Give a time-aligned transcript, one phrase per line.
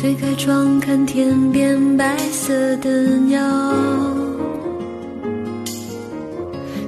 [0.00, 2.88] 推开窗看天边白色的
[3.18, 3.38] 鸟，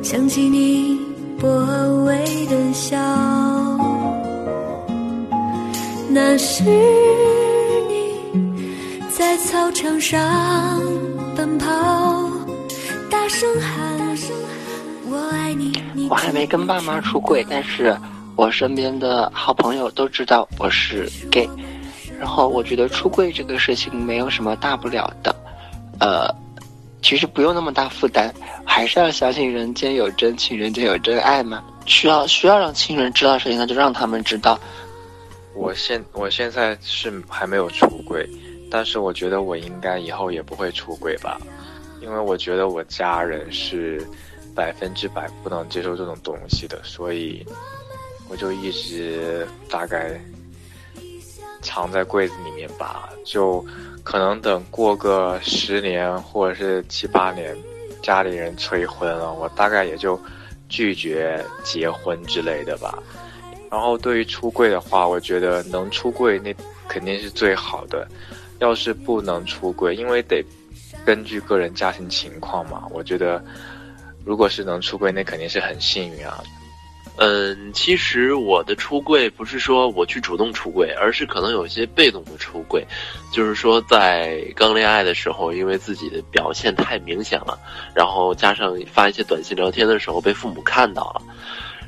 [0.02, 0.98] 想起你
[1.38, 1.46] 薄
[2.06, 2.96] 微的笑，
[6.08, 8.14] 那是你
[9.10, 10.18] 在操场上
[11.36, 11.68] 奔跑，
[13.10, 14.16] 大声喊
[15.10, 15.70] 我爱你。
[15.92, 17.94] 你我还没跟爸妈出柜，但是
[18.36, 21.46] 我身边的好朋友都知道我是 gay。
[22.22, 25.34] 然后我觉得出柜这个事情没有什么大不了的，
[25.98, 26.32] 呃，
[27.02, 28.32] 其实不用那么大负担，
[28.64, 31.64] 还是要相信人间有真情，人间有真爱嘛。
[31.84, 34.56] 需要需要让亲人知道事情，那就让他们知道。
[35.52, 38.24] 我现我现在是还没有出柜，
[38.70, 41.40] 但是我觉得我应该以后也不会出柜吧，
[42.00, 44.00] 因为我觉得我家人是
[44.54, 47.44] 百分之百不能接受这种东西的，所以
[48.28, 50.20] 我就一直大概。
[51.62, 53.64] 藏在柜子里面吧，就
[54.02, 57.56] 可能等过个十年或者是七八年，
[58.02, 60.20] 家里人催婚了，我大概也就
[60.68, 62.98] 拒绝结婚之类的吧。
[63.70, 66.54] 然后对于出柜的话，我觉得能出柜那
[66.88, 68.06] 肯定是最好的。
[68.58, 70.44] 要是不能出柜，因为得
[71.04, 73.42] 根据个人家庭情况嘛，我觉得
[74.24, 76.44] 如果是能出柜，那肯定是很幸运啊。
[77.16, 82.84] 嗯，其实我的出柜不是说我去主动出柜，而是可能有一些被动的出柜，
[83.32, 87.58] 就是说在刚恋爱的时候，因为自己的表现太明显了，
[87.94, 91.22] 然后加上发一些短信聊天的时候被父母看到了，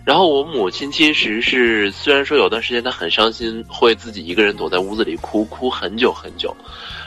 [0.05, 6.55] 然后我母亲其实是虽然说有段时间她很伤心，会自己一个人躲在屋子里哭哭很久很久，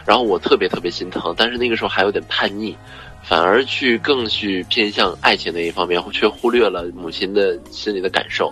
[0.06, 2.76] 然后我特别特别心疼，但是那个时候还有点叛逆。
[3.28, 8.52] 反而去更去偏向爱情那一方面，却忽略了母亲的心里的感受。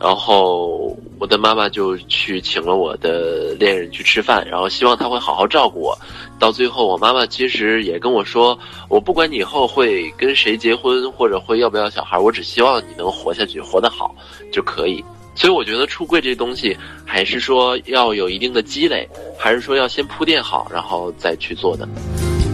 [0.00, 5.98] 然后我的妈妈就去请了我的恋人去吃饭，然后希望他会好好照顾我。
[6.38, 8.58] 到最后，我妈妈其实也跟我说
[8.88, 14.14] ：“我不管你以后会跟谁结婚，或者会要不要小孩，我只希望你能活下去，活得好
[14.50, 15.04] 就可以。”
[15.36, 16.74] 所以我觉得出柜这东西，
[17.04, 19.06] 还是说要有一定的积累，
[19.38, 21.86] 还是说要先铺垫好，然后再去做的。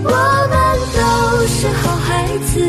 [0.02, 0.50] 我们
[0.92, 1.15] 都
[1.48, 2.60] 是好孩子，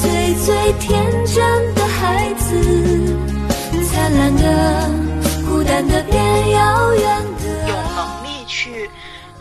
[0.00, 3.16] 最最天真的孩子，
[3.84, 4.90] 灿烂的、
[5.46, 7.68] 孤单的、变遥远的。
[7.68, 8.90] 有能力去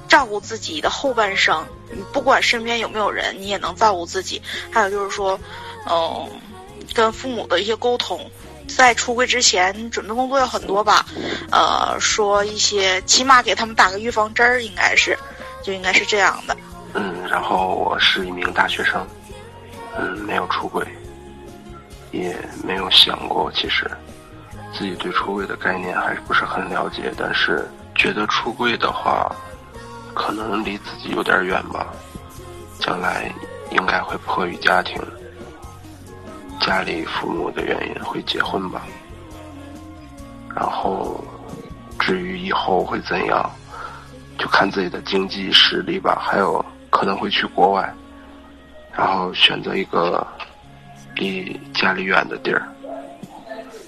[0.07, 4.41] 照顾自己的后半生，你不管身边有没有人，你也能照顾自己。
[4.69, 5.39] 还有就是说，
[5.89, 6.29] 嗯，
[6.94, 8.29] 跟父母的一些沟通，
[8.68, 11.06] 在出柜之前准备工作要很多吧。
[11.51, 15.18] 呃，说一些，起码给他们打个预防针儿，应该是，
[15.63, 16.56] 就应该是这样的。
[16.94, 19.07] 嗯，然后我是一名大学生，
[19.97, 20.85] 嗯，没有出轨，
[22.12, 23.90] 也没有想过，其实
[24.74, 27.66] 自己对出轨的概念还是不是很了解，但是
[27.96, 29.34] 觉得出轨的话，
[30.13, 31.88] 可能离自己有点远吧，
[32.80, 33.31] 将来
[33.69, 35.01] 应该会迫于家庭、
[36.59, 38.81] 家里父母的原因会结婚吧，
[40.53, 41.24] 然后
[42.00, 43.50] 至于以后会怎样，
[44.38, 46.63] 就看自己的经济实力吧，还有。
[46.91, 47.91] 可能会去国外，
[48.96, 50.28] 然后选择一个
[51.16, 52.68] 离家里远的地儿，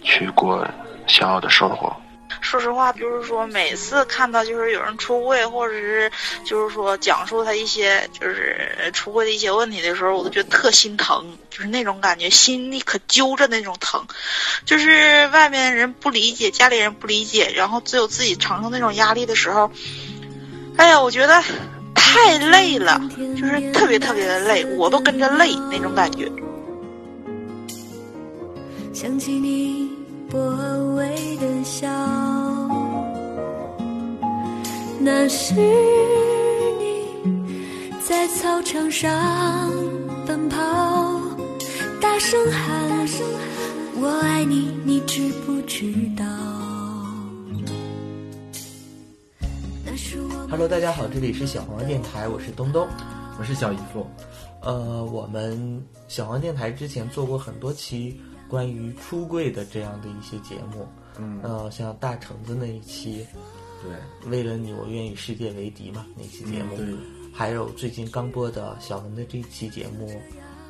[0.01, 0.67] 去过
[1.05, 1.95] 想要的生活。
[2.41, 6.11] 说实话，就是说每次看到就是有人出柜，或者是
[6.43, 14.05] 就是说讲述他一些就是出柜的一些问题的时候，我都觉得特心疼，就是那种感觉，心里可揪着那种疼。
[14.65, 19.71] 就是外面人不理解，家里人不理解，然后只有自己承受那种压力的时候，
[20.77, 21.41] 哎呀，我觉得。
[21.93, 26.31] 太累了，就是特别特别的累，我都跟着累那种感觉。
[28.93, 29.89] 想起你
[30.29, 30.39] 薄
[30.95, 31.87] 微的笑，
[34.99, 37.05] 那是你
[38.07, 39.11] 在操场上
[40.25, 40.57] 奔跑，
[41.99, 43.07] 大声喊
[43.99, 46.25] 我爱你，你知不知道
[50.49, 52.87] ？Hello，大家好，这里是小黄电台，我是东东，
[53.37, 54.07] 我是小姨夫。
[54.59, 58.19] 呃，我们小黄电台之前做过很多期
[58.49, 60.87] 关于出柜的这样的一些节目，
[61.19, 63.23] 嗯，呃，像大橙子那一期，
[63.83, 66.87] 对，为了你我愿与世界为敌嘛那期节目，对，
[67.31, 70.19] 还有最近刚播的小文的这一期节目，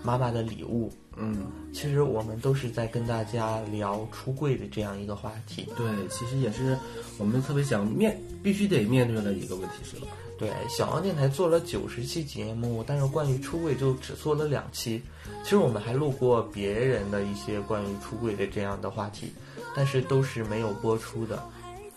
[0.04, 0.92] 妈妈的礼物。
[1.16, 5.68] 嗯，其实我们都是在跟大家聊出柜的这样一个话题。
[5.76, 6.78] 对，其实也是
[7.18, 10.08] 我们特别想面必须得面对的一个问题，是吧？
[10.40, 15.02] 对，小王电台做了九十期节目，但是关于出柜就只做了两期。
[15.44, 19.32] 其实我们还录过别人的一些关于出柜的这样的话题，
[19.76, 21.44] 但是都是没有播出的。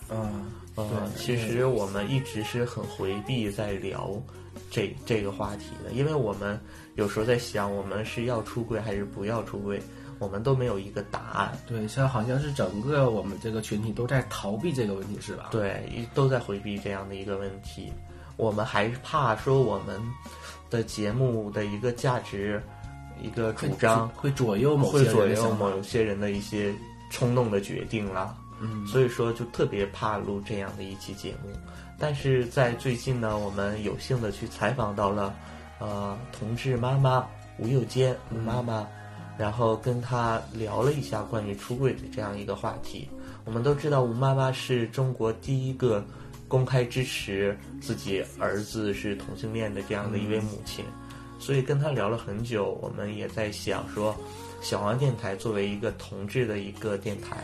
[0.09, 4.11] 嗯，呃，其实我们一直是很回避在聊
[4.69, 6.59] 这这个话题的，因为我们
[6.95, 9.81] 有时候在想，我们是要出柜还是不要出柜，
[10.19, 11.57] 我们都没有一个答案。
[11.67, 15.47] 对，现在好像是整个我们这个群体都在逃避这个问题，是吧？
[15.51, 17.91] 对，一都在回避这样的一个问题。
[18.35, 19.99] 我们还是怕说我们
[20.69, 22.61] 的节目的一个价值、
[23.21, 26.73] 一个主张会左右某些会左右人的想法某些人的一些
[27.09, 28.37] 冲动的决定了。
[28.59, 31.49] 嗯，所以说就特别怕录这样的一期节目。
[31.99, 35.33] 但是在最近呢，我们有幸的去采访到了，
[35.79, 37.27] 呃，同志妈妈
[37.57, 38.87] 吴幼坚吴妈妈，
[39.37, 43.09] 然后跟她聊了一下关于出柜的这样一个话题。
[43.45, 46.05] 我们都知道吴妈妈是中国第一个
[46.47, 50.85] 公开支持自己儿子是同性恋的这样的一位母亲，
[51.39, 52.77] 所以跟她聊了很久。
[52.81, 54.15] 我们也在想说，
[54.61, 57.37] 小王电台作为一个同志的一个电台，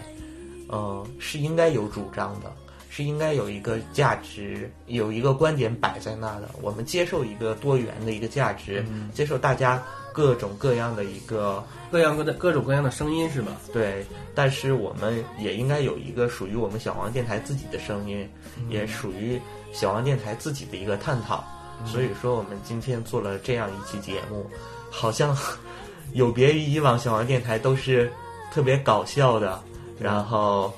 [0.67, 2.53] 呃，是应该有主张的，
[2.95, 6.47] 是应该有一个价值，有一个观点摆在那的。
[6.61, 8.85] 我们接受一个多元的一个价值，
[9.15, 9.81] 接受大家
[10.13, 13.51] 各种各样的一个各样各的各种各样的声音，是吧？
[13.73, 14.05] 对，
[14.35, 19.41] 但是我们也应该有一个属于我们小王电台自己的声音，嗯也属于
[19.71, 21.43] 小王电台自己的一个探讨。
[21.87, 24.45] 所以说，我们今天做了这样一期节目，
[24.91, 25.35] 好像
[26.13, 28.11] 有别于以往小王电台都是
[28.53, 29.59] 特别搞笑的，
[29.99, 30.71] 然后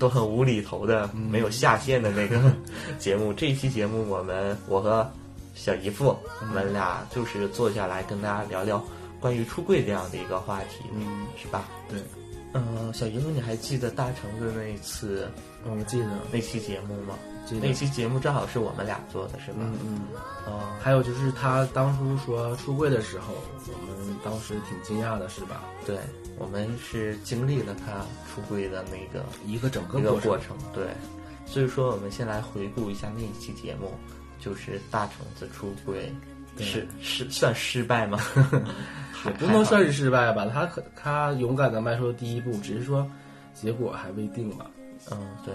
[0.00, 2.40] 都很无厘头的，没有下限的那个
[2.98, 3.32] 节目。
[3.32, 5.08] 这一期节目，我们我和
[5.54, 8.82] 小姨夫，我们俩就是坐下来跟大家聊聊
[9.20, 11.68] 关于出柜这样的一个话题，嗯，是吧？
[11.88, 12.00] 对，
[12.54, 15.30] 嗯，小姨夫，你还记得大橙子那一次
[15.64, 17.14] 我记得，那期节目吗？
[17.46, 19.58] 记得那期节目正好是我们俩做的，是吧？
[19.60, 20.00] 嗯嗯。
[20.46, 23.34] 哦，还有就是他当初说出柜的时候，
[23.66, 25.62] 我们当时挺惊讶的，是吧？
[25.84, 25.98] 对，
[26.40, 28.00] 我们是经历了他
[28.32, 30.86] 出柜的那个一个整个一个过程，对。
[31.44, 33.92] 所以说，我们先来回顾一下那一期节目，
[34.38, 36.10] 就是大橙子出柜，
[36.56, 38.18] 对是是算失败吗？
[39.12, 43.06] 还也不能算是失败吧，他可他勇敢的迈出了第一步，只是说
[43.52, 44.70] 结果还未定吧。
[45.10, 45.52] 嗯，对。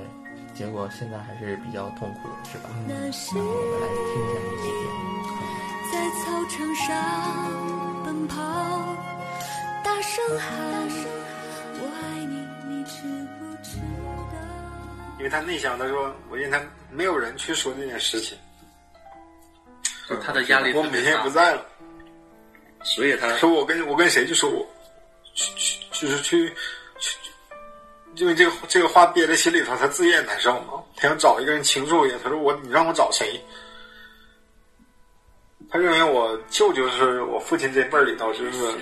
[0.54, 2.70] 结果现在还是比较痛苦的，是吧？
[2.88, 5.04] 那些那我们来听一下那期节目。
[5.92, 6.86] 在操场上
[8.06, 8.75] 奔跑，大
[10.16, 10.48] 声喊
[11.76, 13.02] ：“我爱你，你知
[13.38, 13.76] 不知
[14.32, 14.40] 道？”
[15.20, 18.38] 因为他内向，他说我因为他没有人去说这件事情，
[20.08, 21.66] 就他的压力我每天不在了，
[22.82, 24.66] 所以他说我跟我跟谁就说我
[25.34, 26.48] 去去就是去
[26.98, 27.18] 去，
[28.16, 30.82] 因为这个这个话憋在心里头，他自己也难受嘛。
[30.96, 33.38] 他想找一个人倾诉一下，他说我你让我找谁？
[35.70, 38.74] 他认为我舅舅是我父亲这辈儿里头，就是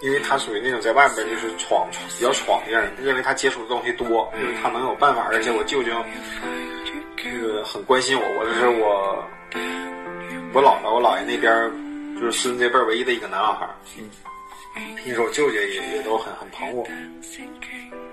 [0.00, 5.92] 因为他属于那种在外边就是闯比较闯的人，认为他接触的东西多，就是他能有办法，而且我舅舅
[7.16, 9.24] 这个很关心我，我这是我
[10.54, 11.52] 我姥姥我姥爷那边
[12.14, 13.68] 就是孙子这辈儿唯一的一个男孩
[14.76, 16.86] 嗯，那时候我舅舅也也都很很疼我。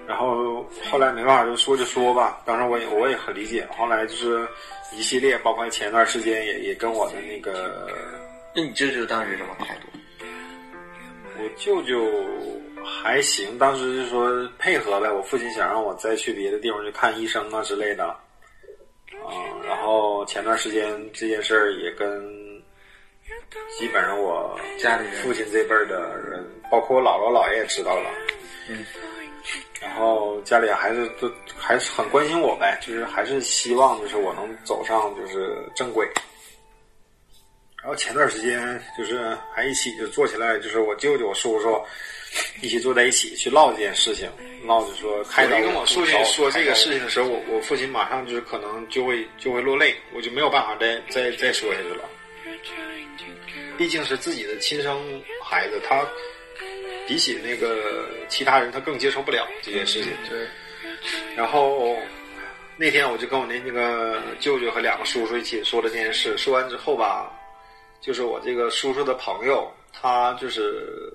[0.08, 2.40] 然后后来没办法，就说就说吧。
[2.46, 3.68] 当时我也我也很理解。
[3.76, 4.48] 后来就是
[4.96, 7.92] 一系列，包括前段时间也也跟我的那个
[8.54, 9.95] 那你舅舅当时什么态度？
[11.38, 12.06] 我舅舅
[12.84, 15.12] 还行，当时就说配合呗。
[15.12, 19.32] 我父亲想让我再去别的地方去看医生啊之类的，啊、
[19.68, 22.24] 然后前段时间这件事儿也跟
[23.78, 28.10] 基本上我家里父亲这辈儿的人，包括我姥姥姥爷也知道了。
[28.70, 28.86] 嗯。
[29.82, 36.10] 然后家里还是都还是很关心我呗，就是还是希望就是我能走上就是正轨。
[37.86, 41.80] 然后前段时间就是还一起就坐起来，就是我舅舅、我叔叔
[42.60, 44.28] 一起坐在一起去唠这件事情，
[44.66, 52.10] 唠着说开导跟我父亲说这个事情的时候，我我父亲马上就是可能就会就会落泪，我就没有办法再再再说下去了。
[53.78, 56.04] 毕竟是自己的亲生孩子，他
[57.06, 60.12] 比起那个其他人，他更接受不了这件事情。
[60.28, 60.48] 对，
[61.36, 61.96] 然后
[62.78, 66.36] 那天我就跟我那那个舅舅和两个叔叔一起说了这件事。
[66.36, 67.32] 说完之后吧，
[68.02, 71.12] 就是我这个叔叔的朋友，他就是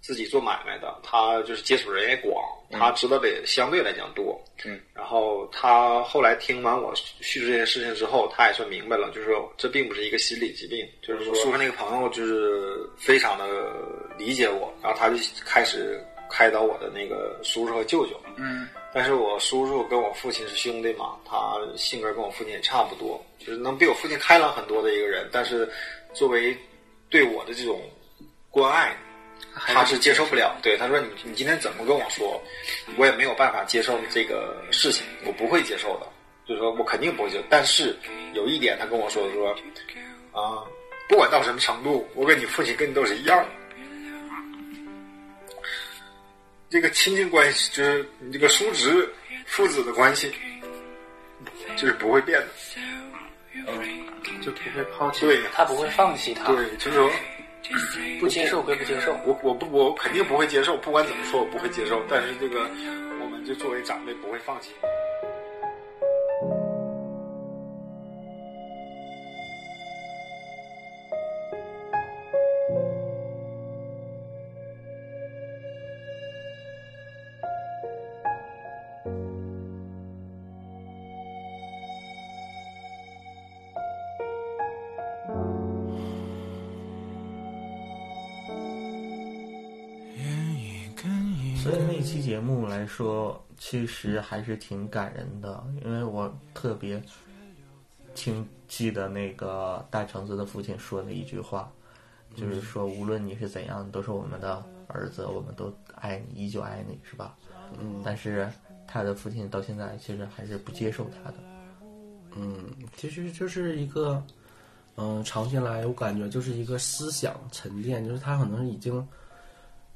[0.00, 2.34] 自己做买卖的，他就是接触人也广，
[2.70, 4.42] 他知道的也相对来讲多。
[4.64, 4.80] 嗯。
[4.94, 13.44] 然后他后来听完我叙述这件事情之后，他也算明白了，就是说这并不是一个心理疾病，就是说叔叔那个朋友就是非常的
[14.18, 18.18] 理解我，然后他就开始开导我的那个叔叔和舅舅。
[18.36, 25.28] 嗯，但是我叔叔跟我父亲是兄弟嘛，他性格跟我父亲也差不多，就是能比我父亲开朗很多的一个人。
[25.30, 25.70] 但是
[26.14, 26.56] 作为
[27.10, 27.82] 对我的这种
[28.50, 28.96] 关爱，
[29.54, 30.56] 他是接受不了。
[30.62, 32.40] 对，他说你你今天怎么跟我说，
[32.96, 36.06] 我也没有办法接受这个事情，我不会接受的。
[36.48, 37.44] 就是说我肯定不会接受。
[37.50, 37.94] 但是
[38.32, 39.50] 有一点，他跟我说说
[40.32, 40.64] 啊，
[41.08, 43.50] 不管到什么程度，我跟你父亲跟你都是一样的。
[46.72, 49.06] 这个亲情关系就是你这个叔侄
[49.44, 50.32] 父子的关系，
[51.76, 52.48] 就是不会变的。
[53.54, 57.10] 嗯，就不会抛弃，对他不会放弃他，对，就是说
[58.18, 62.02] 不接受归不接受，我我不我肯定不会接受，不管怎么说我不会接受。
[62.08, 62.62] 但是这个，
[63.20, 64.70] 我们就作为长辈不会放弃。
[92.82, 97.00] 来说，其实还是挺感人的，因为我特别
[98.12, 101.70] 清记得那个大橙子的父亲说的一句话，
[102.34, 107.36] 就是说无论你是怎样，都是我们的儿子，我们都爱你，依旧爱你，是吧？
[107.78, 108.50] 嗯，但是
[108.84, 111.36] 他的父亲到现在其实还是不接受他的。
[112.34, 114.20] 嗯，其实就是一个，
[114.96, 119.06] 嗯、长期来我感觉就是一个思想沉淀，就是他可能已经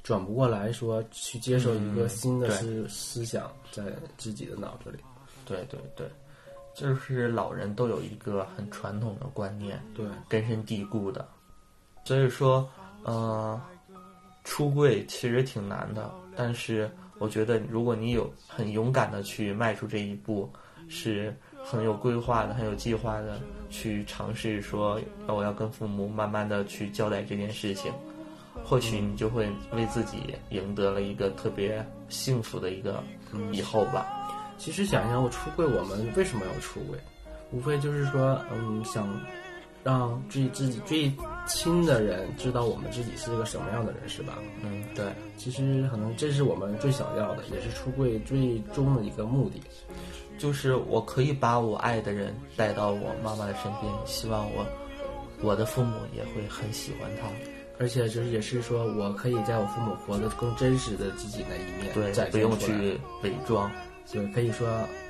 [0.07, 3.83] 转不过来说去接受一个嗯新的对思、思想在
[4.17, 4.99] 自己的脑子里。
[5.43, 6.09] 对对对，
[6.73, 11.27] 就是老人都有一个很传统的观念，对，根深蒂固的。
[12.05, 12.65] 所以说，
[13.03, 13.61] 呃，
[14.45, 20.49] 出柜其实挺难的，但是我觉得如果你有很勇敢的去迈出这一步，
[20.87, 21.35] 是
[21.65, 24.97] 很有规划的、很有计划的去尝试说，
[25.27, 27.91] 呃我要跟父母慢慢的去交代这件事情，
[28.63, 33.03] 或许你就会为自己赢得了一个特别幸福的一个
[33.51, 34.05] 以后吧。
[34.57, 36.97] 其实想想我出柜，我们为什么要出柜？
[37.51, 39.07] 无非就是说，嗯，想
[39.83, 41.11] 让最自己最
[41.47, 44.37] 亲的人知道我们自己是个什么样的人，是吧？
[44.63, 45.05] 嗯，对。
[45.37, 49.61] 其实可能这是我们最想要的，也是出柜最终的一个目的。
[50.37, 54.65] 就是我可以把我爱的人带到我妈妈的身边，希望我
[55.41, 57.27] 我的父母也会很喜欢他。
[57.79, 63.71] 而且就是也是说我可以在我父母活得更真实的自己那一面对展，不用去伪装。
[64.11, 64.67] 对，可以说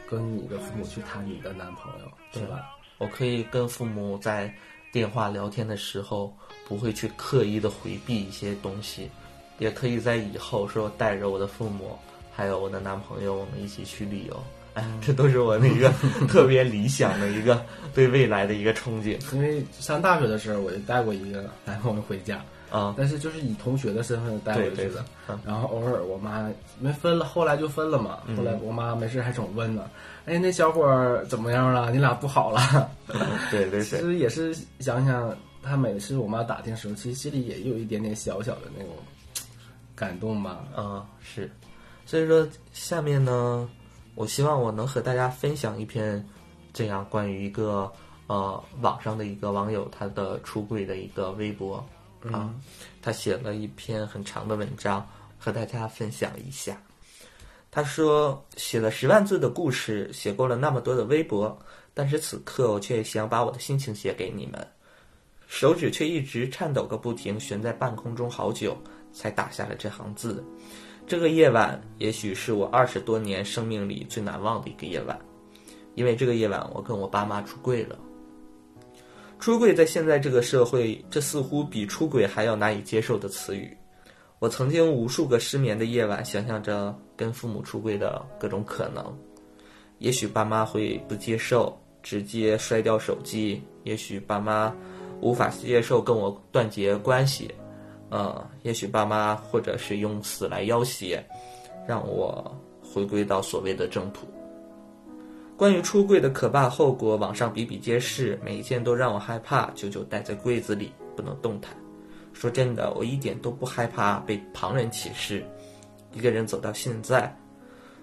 [0.09, 2.75] 跟你的父母去谈你的男朋友，是吧？
[2.97, 4.51] 我可以跟父母在
[4.91, 6.35] 电话聊天的时候，
[6.67, 9.09] 不会去刻意的回避一些东西，
[9.59, 11.97] 也可以在以后说带着我的父母，
[12.33, 14.43] 还有我的男朋友，我们一起去旅游。
[14.73, 15.91] 哎，这都是我的一个
[16.27, 19.17] 特别理想的一个对未来的一个憧憬。
[19.35, 25.05] 因为上大学的时候，我就带过一个男朋友回家，啊、但是就是以同学的身份带回去的。
[25.29, 28.19] 嗯然后偶尔我妈没分了，后来就分了嘛。
[28.35, 29.89] 后来我妈没事还总问呢，
[30.25, 31.91] 哎，那小伙儿怎么样了？
[31.91, 32.89] 你俩不好了？
[33.51, 38.93] 对对对，其实也是想想，他每次我妈打听的时候，其实心里也有一点点小小的那种
[39.95, 40.63] 感动吧。
[40.73, 41.51] 啊、是，
[42.05, 43.69] 所以说下面呢，
[44.15, 46.25] 我希望我能和大家分享一篇
[46.71, 47.91] 这样关于一个
[48.27, 51.85] 呃网上的一个网友他的出柜的一个微博
[52.33, 52.53] 啊，
[53.01, 55.07] 他写了一篇很长的文章
[55.37, 56.81] 和大家分享一下。
[57.69, 61.57] 他说写了十万字的故事，写过了那么多的微博，
[61.93, 64.67] 但是此刻我却想把我的心情写给你们，
[65.47, 68.75] 手指却一直颤抖个不停，悬在半空中好久，
[69.13, 70.43] 才打下了这行字。
[71.05, 75.19] 这个夜晚，也许是我二十多年生命里最难忘的一个夜晚，
[75.95, 77.97] 因为这个夜晚，我跟我爸妈出柜了。
[79.39, 83.75] 出柜在现在这个社会，这似乎比出轨还要难以接受的词语。
[84.39, 89.03] 我曾经无数个失眠的夜晚，想象着跟父母出柜的各种可能。
[89.99, 94.75] 也许爸妈会不接受，直接摔掉手机；也许爸妈
[95.21, 97.49] 无法接受跟我断绝关系，
[98.09, 101.19] 呃，也许爸妈或者是用死来要挟，
[101.87, 104.27] 让我回归到所谓的正途。
[105.57, 111.75] 关于出柜的可怕后果，网上比比皆是，每一件都让我害怕，久久待在柜子里不能动弹。
[112.31, 115.43] 说真的，我一点都不害怕被旁人歧视。
[116.13, 117.35] 一个人走到现在，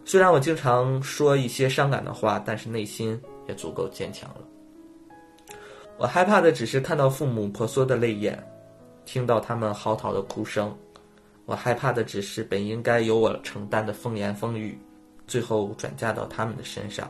[0.05, 3.19] 虽然我经常说一些伤感的话，但是内心
[3.49, 4.41] 也足够坚强了。
[5.97, 8.37] 我害怕的只是看到父母婆娑的泪眼，
[9.05, 10.77] 听到他们嚎啕的哭声。
[11.47, 14.77] 我害怕的只是本应该由我承担的风言风语，
[15.29, 17.09] 最后转嫁到他们的身上。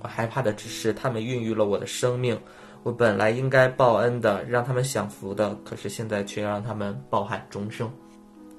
[0.00, 2.38] 我害怕的只是他们孕育了我的生命，
[2.82, 7.90] 我本来应该报恩的，让他们享福的，可是现在却让他们抱憾终生。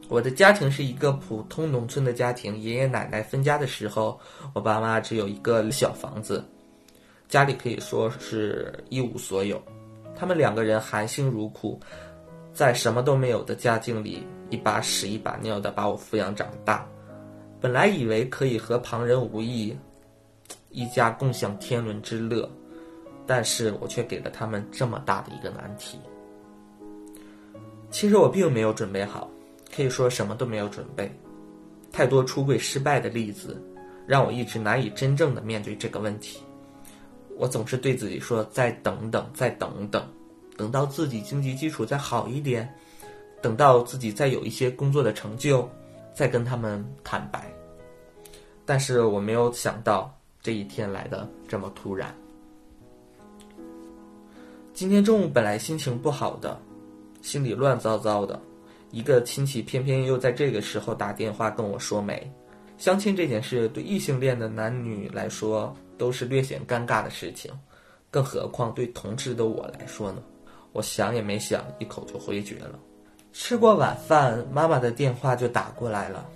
[0.10, 4.20] 我的家庭是一个普通农村的家庭，爷爷奶奶分家的时候，
[4.54, 6.44] 我爸妈只有一个小房子，
[7.28, 9.62] 家里可以说是一无所有。
[10.16, 11.80] 他们两个人含辛茹苦，
[12.54, 16.88] 在什么都没有的家境里，一把屎一把尿的把我抚养长大。
[17.60, 19.76] 本来以为可以和旁人无异，
[20.74, 22.50] 一家共享天伦之乐，
[23.26, 25.98] 但是我却给了他们这么大的一个难题。
[27.90, 29.30] 其实我并没有准备好，
[29.74, 31.10] 可以说什么都没有准备。
[31.92, 33.62] 太多出柜失败的例子，
[34.08, 36.40] 让我一直难以真正的面对这个问题。
[37.38, 40.04] 我总是对自己说：“再等等，再等等，
[40.58, 42.68] 等到自己经济基础再好一点，
[43.42, 45.70] 等到自己再有一些工作的成就，
[46.16, 47.52] 再跟他们坦白。”
[48.66, 52.14] 但是我没有想到这一天来的这么突然。
[54.74, 56.60] 今天中午本来心情不好的。
[57.22, 58.38] 心里乱糟糟的，
[58.92, 62.30] 一个亲戚偏偏又在这个时候打电话跟我说媒。
[62.78, 67.50] 相亲这件事对异性恋的男女来说都是略显尴尬的事情，
[68.12, 70.22] 更何况对同志的我来说呢？
[70.74, 72.78] 我想也没想，一口就回绝了。
[73.32, 76.28] 吃过晚饭，妈妈的电话就打过来了，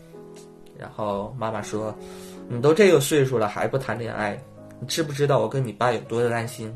[0.80, 1.94] 然后妈妈说
[2.48, 4.42] ：“你都这个岁数了还不谈恋爱，
[4.80, 6.74] 你知不知道我跟你爸有多担心？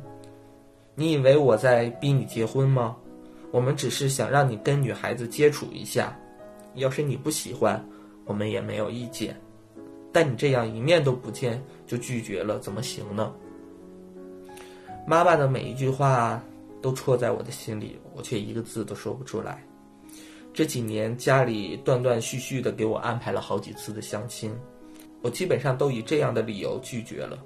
[0.96, 2.96] 你以为我在逼你结婚吗？”
[3.52, 6.18] 我们只是想让你跟女孩子接触一下，
[6.76, 7.86] 要是你不喜欢，
[8.24, 9.36] 我们也没有意见。
[10.14, 13.30] 但你这样一面都不见就拒绝了，怎么行呢？
[15.06, 16.42] 妈妈的每一句话
[16.82, 19.62] 都戳在我的心里，我却一个字都说不出来。
[20.54, 24.54] 这几年家里断断续续的给我安排了好几次的相亲，
[25.22, 27.38] 我基本上都以这样的理由拒绝了，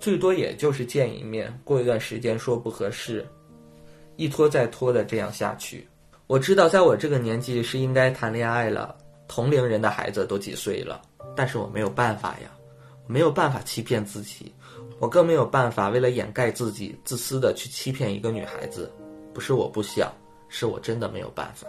[0.00, 3.26] 最多也就是见一面，过一段时间说不合适。
[4.16, 5.86] 一拖再拖的这样下去，
[6.26, 8.96] 我知道在我这个年纪是应该谈恋爱了。
[9.26, 11.00] 同龄人的孩子都几岁了，
[11.34, 12.50] 但是我没有办法呀，
[13.06, 14.52] 我没有办法欺骗自己，
[14.98, 18.92] 我更没有办法为了掩盖自己自私的去欺骗一个女孩子。
[19.32, 20.12] 不是我不想，
[20.50, 21.66] 是我真的没有办法。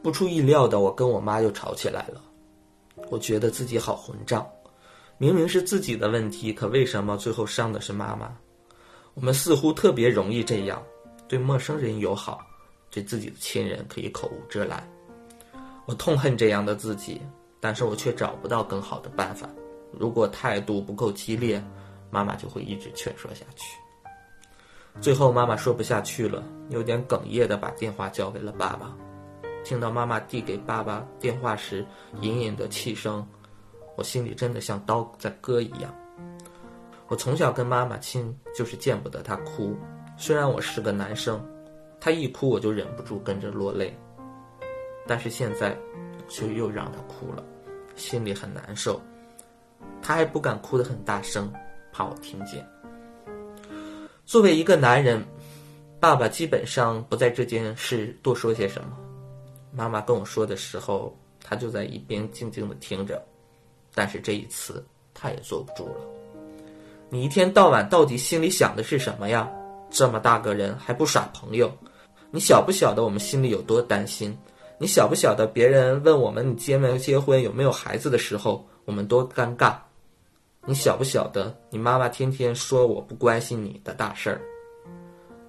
[0.00, 2.22] 不出意料的，我跟我妈又吵起来了。
[3.10, 4.46] 我觉得自己好混账，
[5.18, 8.36] 明明是自己的问题，可为什么最后伤的是妈妈？
[9.14, 10.82] 我们似乎特别容易这样。
[11.28, 12.40] 对陌生人友好，
[12.90, 14.86] 对自己的亲人可以口无遮拦。
[15.86, 17.20] 我痛恨这样的自己，
[17.60, 19.48] 但是我却找不到更好的办法。
[19.92, 21.62] 如果态度不够激烈，
[22.10, 23.76] 妈妈就会一直劝说下去。
[25.00, 28.96] 最后，妈妈说不下去了，有点哽咽的把电话交给了爸爸。
[29.66, 31.84] 听到妈妈递给爸爸电话时
[32.20, 33.26] 隐隐的气声，
[33.96, 35.92] 我心里真的像刀在割一样。
[37.08, 39.76] 我从小跟妈妈亲，就是见不得她哭。
[40.16, 41.44] 虽然我是个男生，
[41.98, 43.92] 他一哭我就忍不住跟着落泪。
[45.04, 45.76] 但是现在，
[46.28, 47.42] 却又让他哭了，
[47.96, 49.02] 心里很难受。
[50.00, 51.52] 他还不敢哭得很大声，
[51.90, 52.64] 怕我听见。
[54.24, 55.20] 作为一个男人，
[55.98, 58.96] 爸爸基本上不在这件事多说些什么。
[59.76, 63.22] 妈妈跟我说的时候，他就在一边静静的听着。
[63.94, 66.00] 但是这一次，他也坐不住了。
[67.10, 69.46] 你一天到晚到底心里想的是什么呀？
[69.90, 71.70] 这么大个人还不耍朋友，
[72.30, 74.34] 你晓不晓得我们心里有多担心？
[74.78, 79.76] 你晓不晓得别人问我们你结没结婚、有没有孩子的时候，我们多尴尬？
[80.64, 84.40] 你晓不晓得你妈妈天天说我不关心你的大事儿？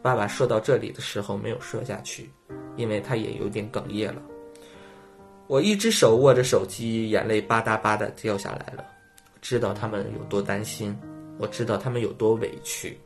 [0.02, 2.30] 爸爸说到这里的时候没有说下去，
[2.78, 4.22] 因为他也有点哽咽了。
[5.48, 8.86] 我一只手握着手机，眼泪吧嗒吧嗒掉下来了。
[9.42, 10.98] 知道他们有多担心，
[11.38, 12.98] 我知道他们有多委屈。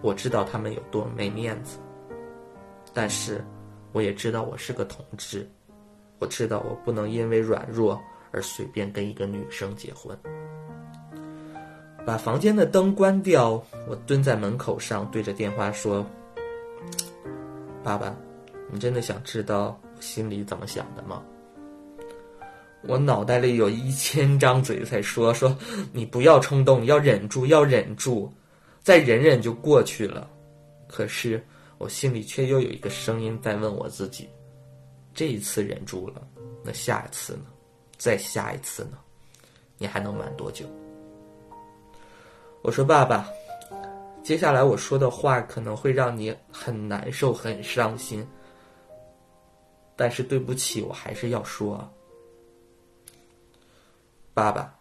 [0.00, 1.78] 我知道他们有多没面子，
[2.92, 3.44] 但是
[3.92, 5.48] 我也知道我是个同志，
[6.18, 8.00] 我知道我不能因为软弱
[8.32, 10.18] 而随便跟一个女生结婚。
[12.04, 16.04] 把房间的灯关掉，我蹲在门口上对着电话说
[17.84, 18.12] ：“爸爸，
[18.72, 21.22] 你真的想知道我心里怎么想的吗？”
[22.88, 25.56] 我脑袋里有一千张嘴在说：“说
[25.92, 28.32] 你不要冲动，要忍住，要忍住。”
[28.82, 30.28] 再忍忍就过去了，
[30.88, 31.40] 可是
[31.78, 34.28] 我心里却又有一个声音在问我自己：
[35.14, 36.20] 这一次忍住了，
[36.64, 37.44] 那下一次呢？
[37.96, 38.98] 再下一次呢？
[39.78, 40.66] 你还能瞒多久？
[42.62, 43.28] 我说爸爸，
[44.24, 48.26] 接下来我说的话可能会让你很难受、很伤心，
[50.02, 51.88] 但是对不起，我还是要说，
[54.34, 54.76] 爸爸。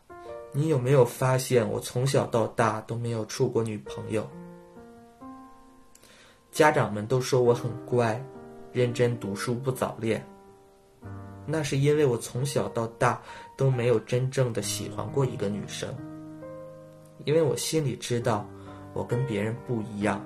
[0.51, 4.27] 你有没有发现，我从小到大都没有处过女朋友？
[6.51, 8.19] 家长们都说我很乖，
[8.71, 10.25] 认真读书不早恋。
[11.45, 13.21] 那是因为我从小到大
[13.55, 15.95] 都没有真正的喜欢过一个女生，
[17.25, 18.43] 因为我心里知道
[18.91, 20.19] 我跟别人不一样，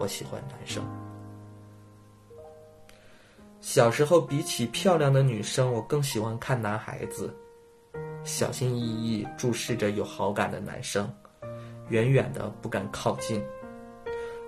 [0.00, 0.99] 我喜欢男生。
[3.60, 7.32] 小时候，比起漂亮的女生，我更喜欢看男孩子，
[8.24, 11.12] 小心翼翼注视着有好感的男生，
[11.90, 13.42] 远远的不敢靠近。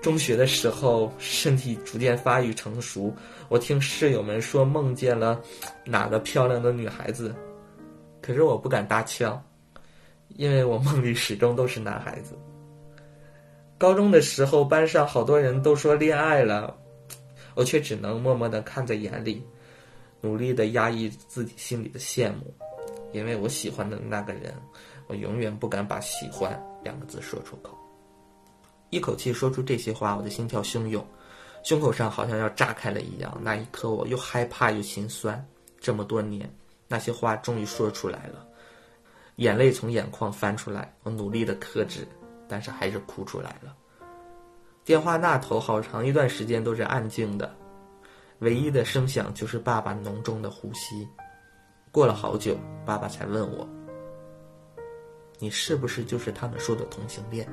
[0.00, 3.14] 中学的时候，身体逐渐发育成熟，
[3.48, 5.40] 我听室友们说梦见了
[5.84, 7.34] 哪个漂亮的女孩子，
[8.20, 9.40] 可是我不敢搭腔，
[10.30, 12.34] 因为我梦里始终都是男孩子。
[13.78, 16.76] 高中的时候，班上好多人都说恋爱了。
[17.54, 19.44] 我却只能默默地看在眼里，
[20.20, 22.54] 努力地压抑自己心里的羡慕，
[23.12, 24.54] 因为我喜欢的那个人，
[25.06, 27.76] 我永远不敢把“喜欢”两个字说出口。
[28.90, 31.06] 一口气说出这些话，我的心跳汹涌，
[31.64, 33.40] 胸口上好像要炸开了一样。
[33.42, 35.42] 那一刻，我又害怕又心酸。
[35.80, 36.48] 这么多年，
[36.86, 38.46] 那些话终于说出来了，
[39.36, 42.06] 眼泪从眼眶翻出来，我努力的克制，
[42.46, 43.74] 但是还是哭出来了。
[44.84, 47.54] 电话那头好长一段时间都是安静的，
[48.40, 51.08] 唯一的声响就是爸爸浓重的呼吸。
[51.90, 53.68] 过了好久，爸爸才问我
[55.38, 57.48] ：“你是不是就是他们说的同性恋？”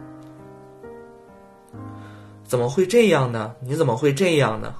[2.43, 3.55] 怎么会这样呢？
[3.61, 4.73] 你怎么会这样呢？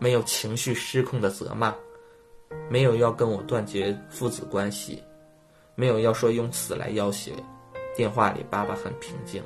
[0.00, 1.72] 没有情绪失控的责骂，
[2.68, 5.00] 没有要跟我断绝父子关系，
[5.76, 7.32] 没有要说用死来要挟。
[7.94, 9.40] 电话里，爸爸很平静。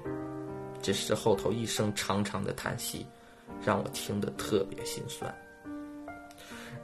[0.83, 3.07] 只是后头一声长长的叹息，
[3.65, 5.35] 让我听得特别心酸。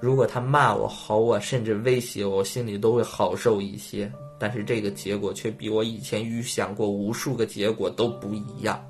[0.00, 4.10] 如果他骂我、吼我，甚至威胁我，心里都会好受一些。
[4.38, 8.84] 但是这个结果却比我以前预想过无数个结果都不一样。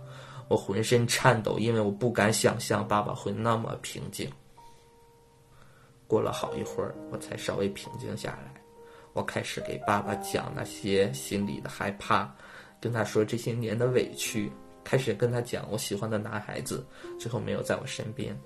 [0.48, 4.30] 我浑身颤抖，因为我不敢想象爸爸会那么平静。
[6.06, 8.54] 过了好一会儿，我才稍微平静下来。
[9.12, 12.30] 我开始给爸爸讲那些心里的害怕，
[12.80, 14.50] 跟他说这些年的委屈。
[14.84, 16.84] 开始跟他讲我喜欢的男孩子，
[17.18, 18.38] 最后没有在我身边。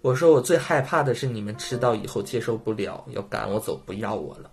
[0.00, 4.50] 我说我最害怕的是你们知道以后接受不了，要赶我走，不要我了。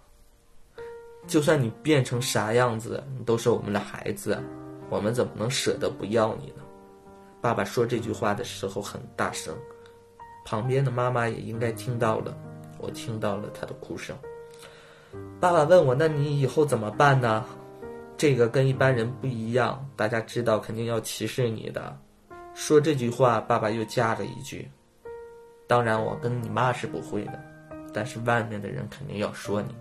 [1.27, 4.41] 就算你变成啥样子，你都是我们的孩子，
[4.89, 6.63] 我们怎么能舍得不要你呢？
[7.41, 9.55] 爸爸说这句话的时候很大声，
[10.45, 12.37] 旁边的妈妈也应该听到了，
[12.77, 14.15] 我听到了他的哭声。
[15.39, 17.43] 爸爸问我：“那你以后怎么办呢？”
[18.19, 21.97] 这个跟一般人不一样，大家知道肯定要歧视你的。
[22.53, 24.69] 说这句话，爸爸又加了一句
[25.65, 27.41] ：“当然，我跟你妈是不会的，
[27.93, 29.73] 但是外面的人肯定要说你。”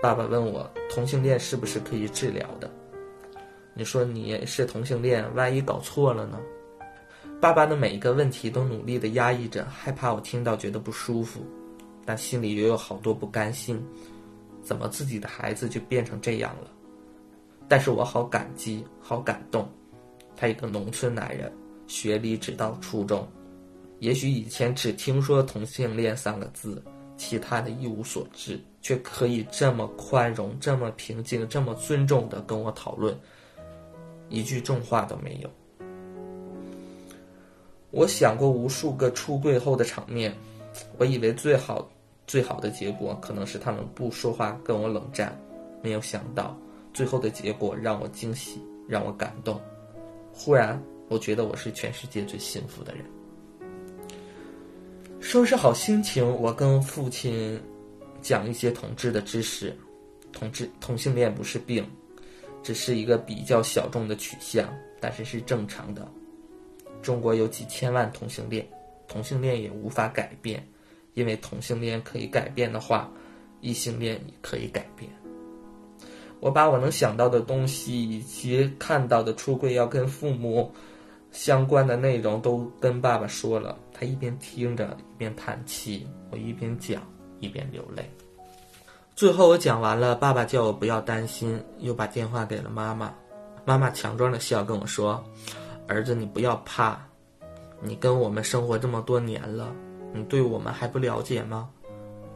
[0.00, 2.70] 爸爸问我同性恋是不是可以治疗的？
[3.74, 6.38] 你说你是同性恋，万一搞错了呢？
[7.40, 11.44] 爸爸的每一个问题都努力的压抑着，害怕我听到觉得不舒服，
[12.04, 13.84] 但心里也有好多不甘心，
[14.62, 16.70] 怎么自己的孩子就变成这样了？
[17.68, 19.68] 但是我好感激，好感动。
[20.36, 21.52] 他一个农村男人，
[21.86, 23.26] 学历只到初中，
[24.00, 26.82] 也许以前只听说同性恋三个字，
[27.16, 33.18] 其他的一无所知，却可以这么宽容、这么平静、这么尊重的跟我讨论，
[34.28, 35.50] 一句重话都没有。
[37.90, 40.34] 我想过无数个出柜后的场面，
[40.98, 41.90] 我以为最好、
[42.26, 45.34] 最好的结果可能是他们不说话，跟我冷战，
[45.82, 46.54] 没有想到。
[46.96, 49.60] 最后的结果让我惊喜，让我感动。
[50.32, 53.04] 忽然，我觉得我是全世界最幸福的人。
[55.20, 57.60] 收拾好心情，我跟父亲
[58.22, 59.76] 讲一些同志的知识。
[60.32, 61.86] 同志同性恋不是病，
[62.62, 64.66] 只是一个比较小众的取向，
[64.98, 66.10] 但是是正常的。
[67.02, 68.66] 中国有几千万同性恋，
[69.06, 70.66] 同性恋也无法改变，
[71.12, 73.12] 因为同性恋可以改变的话，
[73.60, 75.10] 异性恋也可以改变。
[76.40, 80.70] 我把我能想到的东西以及看到的出柜要跟父母
[81.30, 83.76] 相关的内容都跟爸爸说了。
[83.92, 87.02] 他一边听着一边叹气，我一边讲
[87.40, 88.08] 一边流泪。
[89.14, 93.12] 最后我讲完了，爸爸叫我不要担心，又把电话给了妈妈。
[93.64, 95.24] 妈妈强装的笑跟我说
[95.88, 97.00] ：“儿子，你不要怕，
[97.80, 99.74] 你跟我们生活这么多年了，
[100.12, 101.68] 你对我们还不了解吗？”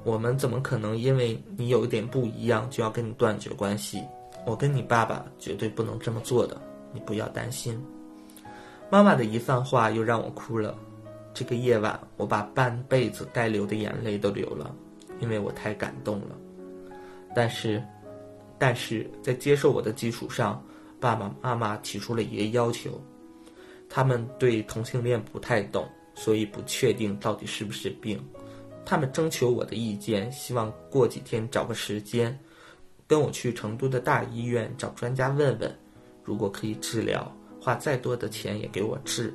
[0.02, 4.02] 我们怎么可能因为你有一点不一样就要跟你断绝关系？
[4.46, 6.60] 我跟你爸爸绝对不能这么做的，
[6.92, 7.78] 你不要担心。
[8.88, 10.74] 妈妈的一番话又让我哭了。
[11.32, 14.74] 这个夜晚，我把半辈子该流的眼泪都流了，
[15.20, 16.36] 因为我太感动了。
[17.34, 17.80] 但是，
[18.58, 20.60] 但是在接受我的基础上，
[20.98, 23.00] 爸爸妈妈提出了一个要求，
[23.88, 28.20] 他们对同性恋不太懂，所以不确定到底是不是病。
[28.85, 32.37] 他们征求我的意见，希望过几天找个时间，
[33.07, 35.79] 跟我去成都的大医院找专家问问，
[36.25, 39.33] 如果可以治疗，花再多的钱也给我治。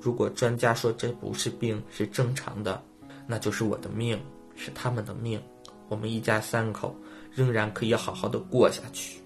[0.00, 2.82] 如果专家说这不是病，是正常的，
[3.26, 4.20] 那就是我的命，
[4.56, 5.40] 是他们的命，
[5.88, 6.96] 我们一家三口
[7.32, 9.20] 仍然可以好好的过下去。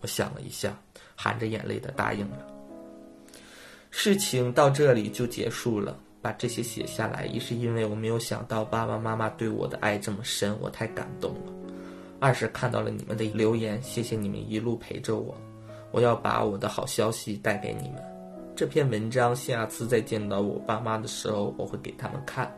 [0.00, 0.76] 我想了一下，
[1.14, 2.46] 含着眼泪的答应了。
[3.90, 5.98] 事情到这里就结束了。
[6.26, 11.52] 把这些写下来，一是因为我没有想到爸爸妈妈对我的爱这么深，我太感动了；
[12.18, 15.32] 二是看到了你们的留言，谢谢你们一路陪着我。
[15.92, 18.02] 我要把我的好消息带给你们。
[18.56, 22.52] 这篇文章下次再见到我爸妈的时候，我会给他们看。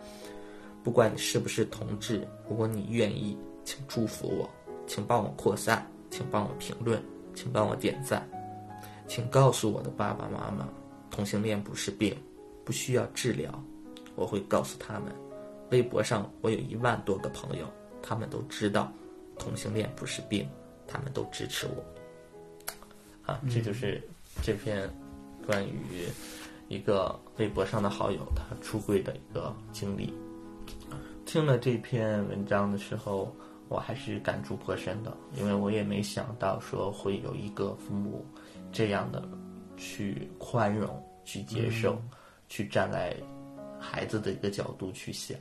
[0.82, 4.48] 不管你是不是同志，如果你愿意，请祝福我，
[4.86, 6.98] 请帮我扩散，请帮我评论，
[7.34, 8.26] 请帮我点赞，
[9.06, 10.66] 请告诉我的爸爸妈妈，
[11.10, 12.16] 同性恋不是病。
[12.68, 13.50] 不需要治疗，
[14.14, 15.10] 我会告诉他们。
[15.70, 17.66] 微博上我有一万多个朋友，
[18.02, 18.92] 他们都知道
[19.38, 20.46] 同性恋不是病，
[20.86, 23.32] 他们都支持我。
[23.32, 24.06] 啊，这就是
[24.42, 24.86] 这篇
[25.46, 26.04] 关于
[26.68, 30.12] 一个微博上的好友他出柜的一个经历。
[31.24, 33.34] 听了这篇文章的时候，
[33.70, 38.26] 我还是感触颇深的，因为我也没想到说会有一个父母
[38.70, 39.26] 这样的
[39.78, 41.98] 去宽容、去接受。
[42.48, 43.14] 去站在
[43.78, 45.38] 孩子的一个角度去想，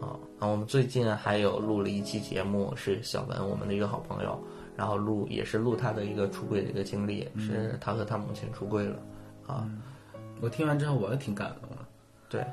[0.00, 4.38] 啊，那我们最近还有录了一期节目，是小文我们的一个好朋友，
[4.76, 8.96] 然后录也是录他的一个出柜的一个经历，是他和他母亲出柜了，
[9.46, 9.68] 啊，
[10.40, 11.84] 我听完之后我也挺感动的，
[12.28, 12.46] 对，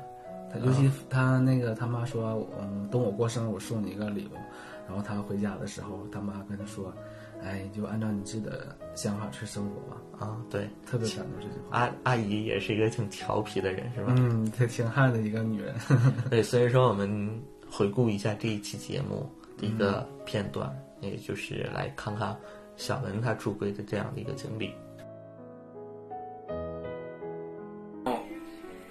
[0.50, 4.34] 他尤其他那个他妈说，嗯，等我过生日我送你一个礼物，
[4.88, 6.92] 然后他回家的时候，他妈跟他说。
[7.44, 9.96] 哎，就按照你自己的想法去生活吧。
[10.20, 11.78] 啊，对，特别感动这句话。
[11.78, 14.14] 阿阿姨也是一个挺调皮的人，是吧？
[14.16, 15.74] 嗯，挺挺悍的一个女人。
[16.30, 19.28] 对，所以说我们回顾一下这一期节目
[19.58, 22.36] 的一个片段，也就是来看看
[22.76, 24.72] 小文他出轨的这样的一个经历。
[28.04, 28.18] 哦，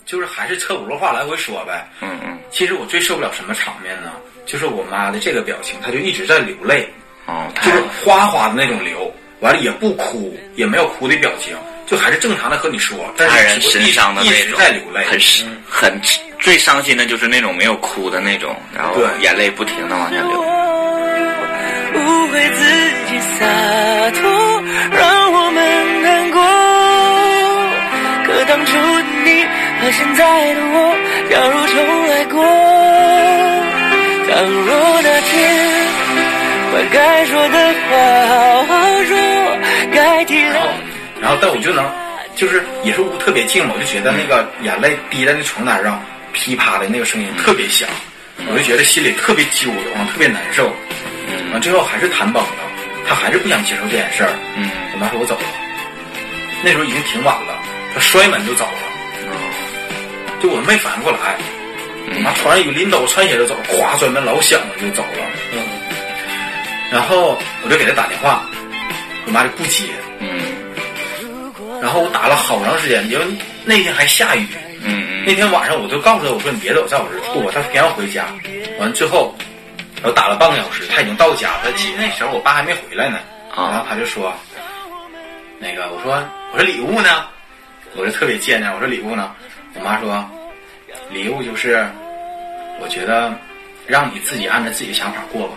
[0.06, 1.88] 就是还是车轱辘话来回说呗。
[2.02, 2.38] 嗯嗯。
[2.50, 4.12] 其实我最受不了什么场面呢？
[4.46, 6.90] 就是我妈的这个表情，她就一直在流泪。
[7.26, 11.56] 哦，就是哗哗的那种流，完了也不哭，也没有哭的表情，
[11.86, 12.98] 就还是正常的和你说。
[13.16, 15.20] 但是人身上的那种，在流泪，很
[15.70, 16.02] 很
[16.40, 20.42] 最伤心的就是那种没有哭的那种，然后眼泪不停的往下流。
[21.94, 22.64] 误会自
[23.10, 23.46] 己洒
[24.12, 26.42] 脱，让我们难过。
[28.26, 29.46] 可当初的你
[29.82, 30.96] 和现在的我，
[31.30, 32.42] 假如重来过，
[34.30, 34.32] 倘
[34.66, 35.02] 若
[37.32, 37.96] 说的话
[38.28, 39.16] 好好说，
[39.94, 40.56] 该体谅。
[41.22, 41.90] 然后，但我就能，
[42.36, 47.88] 就是也是屋特别静嘛，我就觉得那个眼泪滴在那床单上，噼啪的那个声音特别响，
[48.52, 50.70] 我就觉得心里特别揪得慌，特别难受。
[51.54, 52.50] 完最后还是谈崩了，
[53.08, 54.32] 他还是不想接受这件事儿。
[54.58, 55.46] 嗯，我妈说我走了，
[56.64, 57.56] 那时候已经挺晚了，
[57.94, 58.78] 他摔门就走了。
[60.42, 61.38] 就我没反应过来，
[62.14, 65.24] 我妈穿上一个拎兜穿鞋就走，咵摔门老响了就走了。
[65.54, 65.81] 嗯。
[66.92, 68.44] 然后我就给他打电话，
[69.26, 69.86] 我妈就不接。
[70.20, 70.42] 嗯。
[71.82, 73.26] 然后我打了好长时间，因为
[73.64, 74.46] 那天还下雨。
[74.84, 75.24] 嗯嗯。
[75.26, 77.52] 那天晚上我就告诉他，我说你别走，在我这住吧。
[77.54, 78.26] 他偏要回家。
[78.78, 79.34] 完最后，
[80.04, 81.72] 我打了半个小时，他已经到家了。
[81.78, 83.20] 其实那时候我爸还没回来呢。
[83.56, 83.72] 啊。
[83.72, 84.34] 然后他就说
[85.60, 87.26] ：“那个，我说我说礼物呢？
[87.96, 88.74] 我就特别贱呢。
[88.76, 89.32] 我说礼物呢？
[89.76, 90.30] 我妈说，
[91.10, 91.88] 礼物就是
[92.82, 93.34] 我觉得
[93.88, 95.54] 让你自己按照自己的想法过吧。”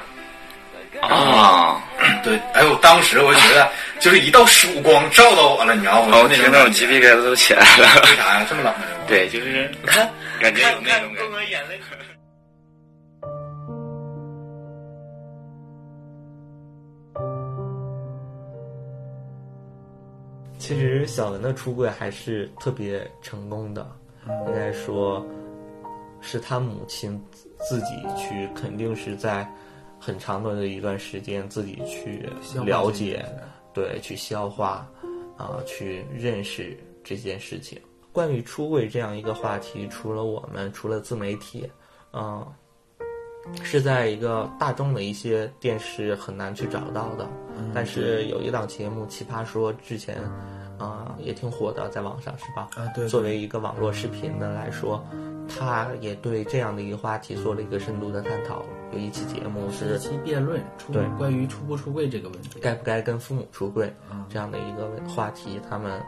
[1.09, 1.83] 啊，
[2.23, 6.19] 对，哎呦，当时我就觉得就是一道曙光照到我了，你知道吗？
[6.23, 7.87] 我听到我鸡皮疙瘩都起来了。
[8.03, 8.47] 为啥呀？
[8.49, 8.75] 这么冷？
[9.07, 10.09] 对，就是看，
[10.40, 11.51] 感觉有那种感觉。
[11.51, 11.81] 眼泪。
[20.59, 23.87] 其实小文的出柜还是特别成功的，
[24.47, 25.23] 应该说，
[26.23, 27.23] 是他母亲
[27.69, 29.47] 自己去，肯定是在。
[30.05, 32.29] 很长的一段时间，自己去
[32.62, 33.25] 了解，
[33.73, 34.87] 对，去消化，
[35.38, 37.81] 啊，去认识这件事情。
[38.12, 41.67] 关于出轨这样一个话题，除了我们，除了自媒体，
[42.12, 42.47] 嗯，
[43.62, 47.27] 是在一个大众的一些电视很难去找到的。
[47.73, 50.19] 但是有一档节目《奇葩说》之前，
[50.88, 52.68] 啊，也挺火的，在网上是吧？
[52.77, 53.09] 啊，对。
[53.09, 55.05] 作为一个网络视频的来说。
[55.47, 60.59] 他也对这样的一个话题做了一个深度的探讨，有一期节目是一期辩论，
[60.90, 63.92] 对关于出不出柜这个问题，该不该跟父母出柜
[64.31, 66.03] 这样的一个话题，他们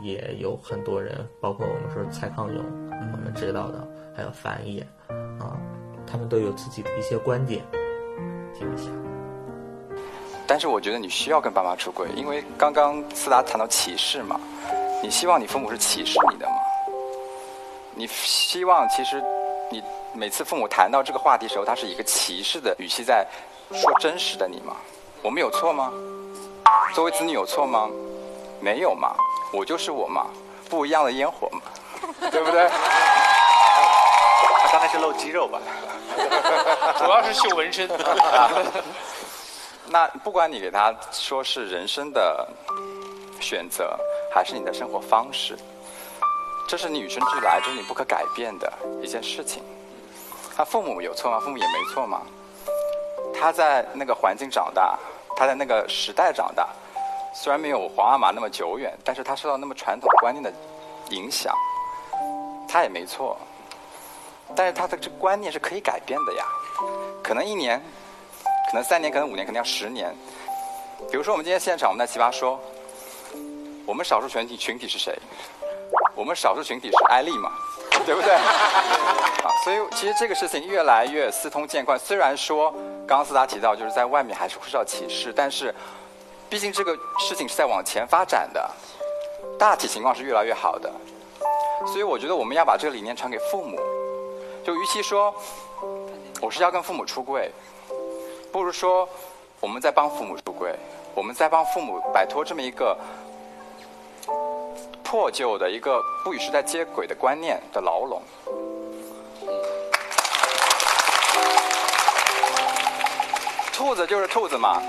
[0.00, 2.64] 也有很多人，包括我们说蔡康永，
[3.12, 3.86] 我们知道的，
[4.16, 4.86] 还有樊野
[5.40, 5.58] 啊，
[6.06, 7.64] 他们都有自己的一些观点。
[8.54, 8.88] 听一下。
[10.46, 14.40] 但是我觉得你需要跟爸妈出轨，因为刚刚思达谈到歧视嘛，
[15.02, 16.54] 你希望你父母是歧视你的吗？
[17.94, 19.22] 你希望其实
[19.70, 19.82] 你
[20.12, 23.26] 每次父母谈到这个话题时候，他是一个歧视的语气在
[23.72, 24.76] 说真实的你吗？
[25.22, 25.92] 我们有错吗？
[26.94, 27.88] 作为子女有错吗？
[28.60, 29.14] 没有嘛，
[29.52, 30.26] 我就是我嘛，
[30.70, 31.60] 不一样的烟火嘛，
[32.30, 32.68] 对不对？
[34.62, 35.60] 他刚才是露肌肉吧？
[36.98, 37.88] 主要是秀纹身。
[39.88, 42.48] 那不管你给他说是人生的
[43.40, 43.98] 选择，
[44.32, 45.56] 还是你的生活方式，
[46.68, 48.72] 这是你与生俱来，这是你不可改变的
[49.02, 49.62] 一件事情。
[50.56, 51.38] 他父母有错吗？
[51.38, 52.22] 父母也没错嘛。
[53.38, 54.98] 他在那个环境长大，
[55.36, 56.68] 他在那个时代长大，
[57.34, 60.52] 虽然没有皇阿玛那么久远，但是他受到那么传统观念的
[61.10, 61.54] 影响，
[62.68, 63.38] 他也没错。
[64.54, 66.44] 但是他的这观念是可以改变的呀，
[67.22, 67.80] 可能一年。
[68.70, 70.12] 可能三年，可能五年，可能要十年。
[71.10, 72.60] 比如说，我们今天现场，我们在奇葩说，
[73.84, 75.16] 我们少数群体群体是谁？
[76.14, 77.52] 我们少数群体是艾丽嘛，
[78.04, 78.32] 对不对？
[79.44, 81.98] 啊，所以其实这个事情越来越司通见惯。
[81.98, 82.72] 虽然说
[83.06, 85.72] 刚刚思达提到，就是在外面还是会受到歧视，但是
[86.48, 88.68] 毕竟这个事情是在往前发展的，
[89.58, 90.90] 大体情况是越来越好的。
[91.86, 93.78] 所以我觉得我们要把这个理念传给父母，
[94.64, 95.32] 就与其说
[96.40, 97.52] 我是要跟父母出柜。
[98.56, 99.06] 不如说，
[99.60, 100.74] 我们在帮父母出轨，
[101.14, 102.96] 我们在帮父母摆脱这么一个
[105.04, 108.22] 破旧的一个不与时代接轨的观念的牢笼。
[113.74, 114.80] 兔子就是兔子嘛，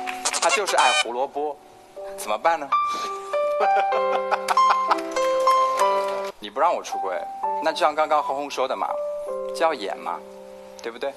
[0.42, 1.54] 它就是爱胡萝卜，
[2.16, 2.70] 怎么办呢？
[6.40, 7.22] 你不让我出轨，
[7.62, 8.88] 那就像刚刚红红说的嘛，
[9.54, 10.18] 就要演嘛，
[10.88, 11.12] 对不对？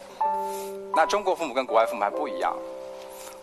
[0.97, 2.57] 那中国父母跟国外父母还不一样，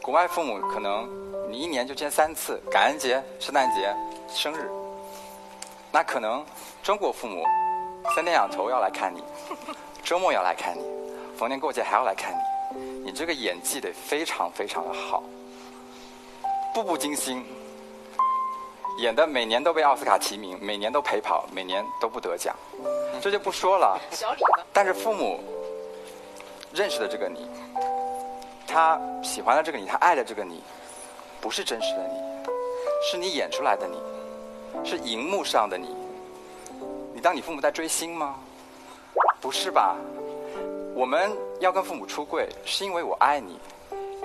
[0.01, 1.09] 国外父母可能
[1.49, 3.95] 你一年就见三次，感恩节、圣诞节、
[4.27, 4.69] 生日。
[5.89, 6.45] 那可能
[6.83, 7.45] 中国父母
[8.13, 9.23] 三天两头要来看你，
[10.03, 10.83] 周末要来看你，
[11.37, 13.05] 逢年过节还要来看你。
[13.05, 15.23] 你这个演技得非常非常的好，
[16.73, 17.41] 步步惊心，
[18.99, 22.53] 演的每年都被奥斯卡提名，每年都陪跑，每年都不得奖，
[23.21, 23.97] 这就不说了。
[24.73, 25.39] 但是父母。
[26.77, 27.49] 认识的这个你，
[28.67, 30.61] 他喜欢的这个你，他爱的这个你，
[31.41, 32.13] 不是真实的你，
[33.09, 33.97] 是你演出来的你，
[34.87, 35.95] 是荧幕上的你。
[37.15, 38.35] 你当你父母在追星吗？
[39.41, 39.95] 不是吧？
[40.93, 43.59] 我们要跟父母出柜，是因为我爱你，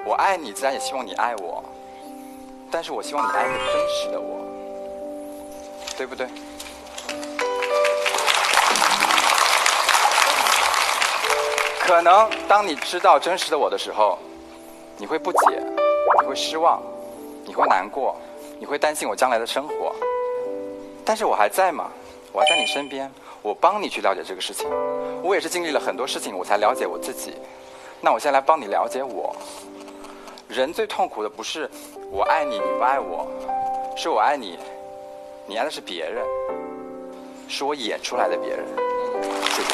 [0.05, 1.65] 我爱你，自然也希望你爱我。
[2.71, 4.45] 但是我希望你爱一个真实的我，
[5.97, 6.29] 对不对？
[11.85, 14.17] 可能当你知道真实的我的时候，
[14.97, 15.39] 你会不解，
[16.21, 16.81] 你会失望，
[17.45, 18.17] 你会难过，
[18.59, 19.93] 你会担心我将来的生活。
[21.05, 21.91] 但是我还在嘛，
[22.33, 23.11] 我还在你身边，
[23.43, 24.71] 我帮你去了解这个事情。
[25.23, 27.35] 我也是经历了很多事情，我才了解我自己。
[28.01, 29.35] 那我现在来帮你了解我。
[30.49, 31.69] 人最痛苦的不是
[32.11, 33.27] 我爱你你不爱我，
[33.97, 34.57] 是我爱你，
[35.47, 36.25] 你爱的是别人，
[37.49, 38.65] 是我演出来的别人。
[39.51, 39.69] 谢谢。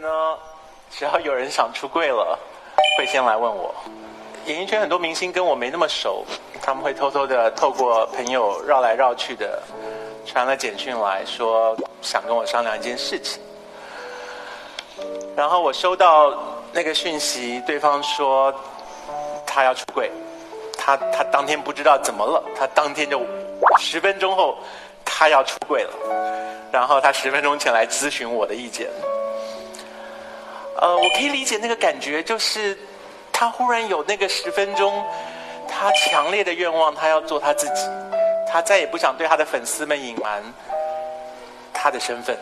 [0.00, 0.08] 呢，
[0.90, 2.38] 只要有人想出柜了，
[2.98, 3.74] 会先来问我。
[4.46, 6.24] 演艺圈很多明星跟我没那么熟，
[6.62, 9.62] 他们会偷偷的透过朋友绕来绕去的，
[10.26, 13.42] 传了简讯来说想跟我商量一件事情。
[15.34, 16.32] 然后我收到
[16.72, 18.54] 那个讯息，对方说
[19.46, 20.10] 他要出柜，
[20.76, 23.20] 他他当天不知道怎么了，他当天就
[23.78, 24.58] 十分钟后
[25.04, 25.90] 他要出柜了。
[26.70, 28.90] 然后他十分钟前来咨询我的意见，
[30.80, 32.76] 呃，我可以理解那个感觉，就是
[33.32, 35.04] 他忽然有那个十分钟，
[35.68, 37.88] 他强烈的愿望，他要做他自己，
[38.46, 40.42] 他再也不想对他的粉丝们隐瞒
[41.72, 42.36] 他的身份。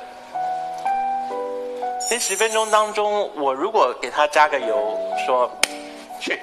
[2.11, 5.51] 那十分钟当中，我如果给他加个油，说
[6.21, 6.39] 去，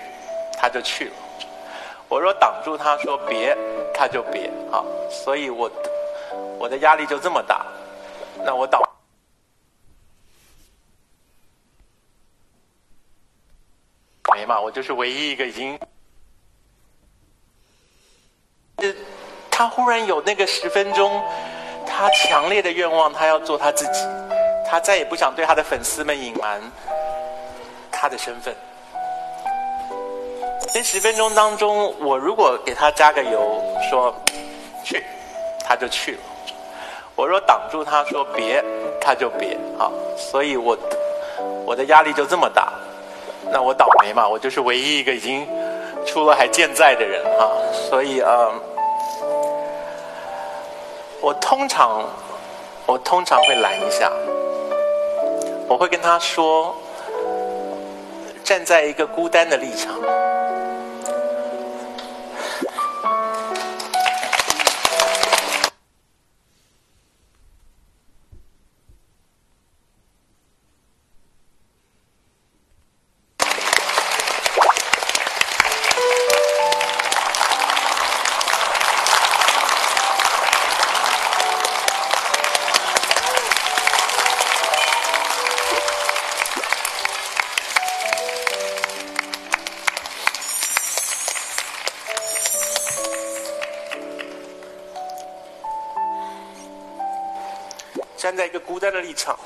[0.57, 1.11] 他就去了；
[2.07, 3.55] 我若挡住他说别，
[3.93, 4.83] 他就别啊。
[5.11, 5.69] 所以我
[6.57, 7.65] 我的压力就这么大。
[8.43, 8.81] 那我挡
[14.31, 15.79] 没嘛，我就是唯一一个已经，
[19.49, 21.21] 他忽然有那个十分钟，
[21.85, 24.05] 他强烈的愿望，他要做他自己，
[24.69, 26.61] 他再也不想对他的粉丝们隐瞒
[27.91, 28.55] 他的身份。
[30.73, 34.15] 那十分钟当中，我如果给他加个油，说
[34.83, 35.03] 去，
[35.65, 36.19] 他就去了。
[37.15, 38.63] 我若挡住他说别，
[39.01, 40.77] 他就别啊，所以我
[41.65, 42.71] 我的压力就这么大。
[43.51, 45.47] 那我倒霉嘛，我就是唯一一个已经
[46.05, 47.51] 出了还健在的人哈，
[47.89, 48.51] 所以呃，
[51.21, 52.03] 我通常
[52.85, 54.11] 我通常会拦一下，
[55.67, 56.75] 我会跟他说，
[58.43, 59.93] 站在一个孤单的立场。
[98.39, 99.37] 在一个孤单的立场，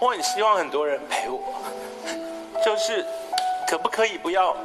[0.00, 1.40] 我很希望很多人陪我，
[2.64, 3.06] 就是
[3.68, 4.56] 可不可以不要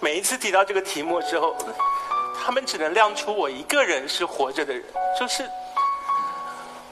[0.00, 1.54] 每一次提到这个题目之后，
[2.44, 4.82] 他们只能亮出我一个人是活着的人，
[5.16, 5.48] 就是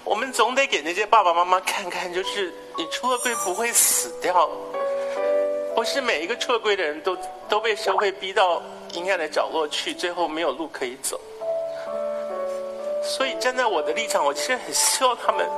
[0.04, 4.48] 我们总得给那些爸爸妈妈看看，就是你出了柜不会死掉，
[5.74, 7.18] 不是每一个出柜的人都
[7.48, 8.62] 都被社会逼到
[8.92, 11.20] 阴暗的角落去，最后没有路可以走。
[13.22, 15.48] 所以站在我的立场，我其实很希望他们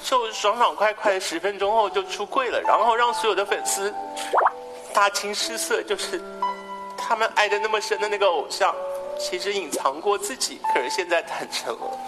[0.00, 3.92] 就爽爽快快十分钟后就出柜了，然后让所有的粉丝
[4.94, 6.22] 大惊失色，就是
[6.96, 8.72] 他们爱的那么深的那个偶像，
[9.18, 11.98] 其实隐藏过自己，可是现在坦诚了。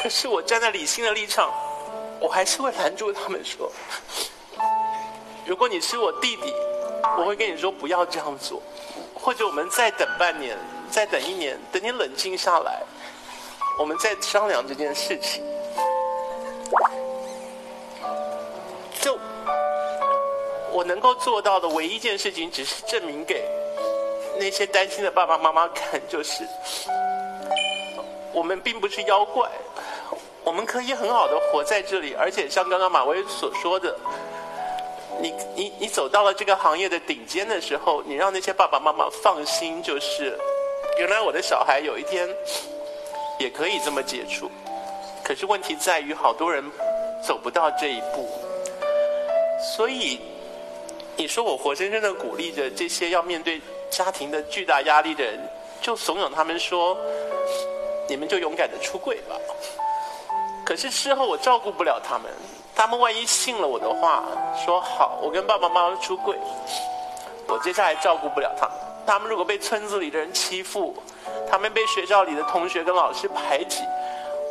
[0.00, 1.52] 可是我站在理性的立场，
[2.20, 3.68] 我还是会拦住他们说：
[5.44, 6.54] 如果你是我弟弟，
[7.18, 8.62] 我会跟你说不要这样做，
[9.14, 10.56] 或者我们再等半年。
[10.90, 12.82] 再等一年，等你冷静下来，
[13.78, 15.44] 我们再商量这件事情。
[19.00, 19.18] 就
[20.72, 23.44] 我能够做到的唯一一件事情，只是证明给
[24.38, 26.44] 那些担心的爸爸妈妈看，就是
[28.32, 29.48] 我们并不是妖怪，
[30.42, 33.96] 我们可以很好的活在这里，而且像刚刚马威所说的，
[35.20, 40.36] 你你你走到了这个行业的顶尖的时候，你让那些爸爸妈妈放心，就是。
[40.98, 42.28] 原来我的小孩有一天
[43.38, 44.50] 也可以这么解除，
[45.22, 46.64] 可是问题在于好多人
[47.22, 48.28] 走不到这一步，
[49.76, 50.20] 所以
[51.16, 53.60] 你说我活生生的鼓励着这些要面对
[53.90, 55.38] 家庭的巨大压力的人，
[55.82, 56.96] 就怂恿他们说
[58.08, 59.36] ：“你们就勇敢的出柜吧。”
[60.64, 62.30] 可是事后我照顾不了他们，
[62.74, 64.24] 他们万一信了我的话，
[64.64, 66.36] 说好我跟爸爸妈妈出柜，
[67.46, 68.76] 我接下来照顾不了他们。
[69.06, 70.94] 他们如果被村子里的人欺负，
[71.48, 73.82] 他们被学校里的同学跟老师排挤，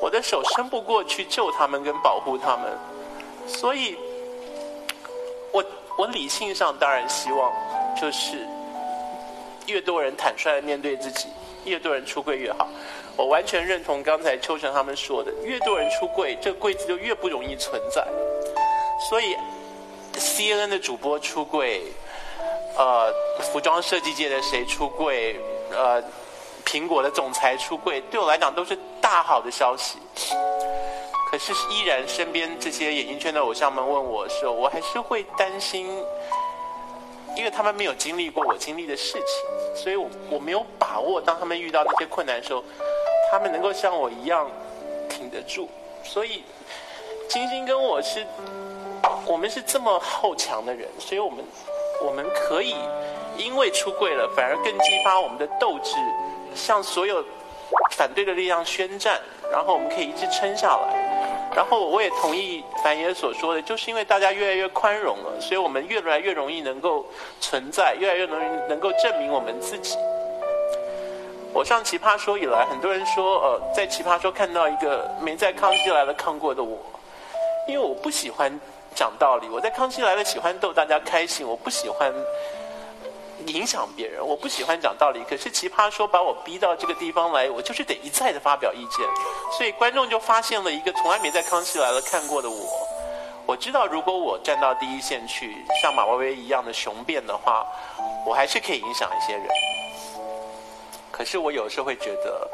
[0.01, 2.71] 我的手伸不过去救他们跟保护他们，
[3.45, 3.97] 所以，
[5.51, 5.63] 我
[5.97, 7.51] 我理性上当然希望，
[7.99, 8.47] 就是
[9.65, 11.27] 越多人坦率的面对自己，
[11.65, 12.67] 越多人出柜越好。
[13.17, 18.05] 我完全认同刚才秋成他们说的，越多人出柜，这个柜子就越不容易存在。
[19.09, 19.35] 所以
[20.13, 21.83] ，C N N 的主播出柜。
[22.77, 23.13] 呃，
[23.51, 25.39] 服装设计界的谁出柜？
[25.71, 26.03] 呃，
[26.65, 29.97] 苹果的总裁出柜，对我来讲都是大好的消息。
[31.31, 35.87] 可是依然身边这些演艺圈的偶像们问我的时候，我还是会担心，
[37.35, 42.63] 因为他们没有经历过我经历的事情，所以我我没有把握，当他们遇到那些困难的时候，
[43.31, 44.49] 他们能够像我一样
[45.09, 45.69] 挺得住。
[46.03, 46.43] 所以，
[47.27, 48.25] 金星跟我是，
[49.25, 51.43] 我们是这么好强的人，所以我们。
[52.03, 52.75] 我们可以
[53.37, 55.95] 因为出柜了，反而更激发我们的斗志，
[56.53, 57.23] 向所有
[57.91, 59.19] 反对的力量宣战，
[59.51, 61.51] 然后我们可以一直撑下来。
[61.55, 67.05] 然后我也同意樊爷所说的，就是因为大家越来越宽容了，所以我们越来越容易能够
[67.39, 69.97] 存在，越来越容易能够证明我们自己。
[71.53, 76.77] 我上奇葩说以来，很多人说，呃，在奇葩说看到一个没在康熙来了看过的我，
[77.69, 78.59] 因为我不喜欢。
[78.95, 82.11] 讲道理，我在康熙来了喜欢逗大家开心，我不喜欢
[83.47, 85.21] 影响别人，我不喜欢讲道理。
[85.29, 89.05] 可是奇葩说把我逼到这个地方来，我就是得一再的发表意见，
[89.57, 92.65] 所以观众就发现了一个从来没在康熙来了看过的我。
[93.45, 97.67] 我知道如果我站到第一线去，像马薇薇一样的雄辩的话，
[98.25, 99.45] 我还是可以影响一些人。
[101.11, 102.49] 可是我有时候会觉得，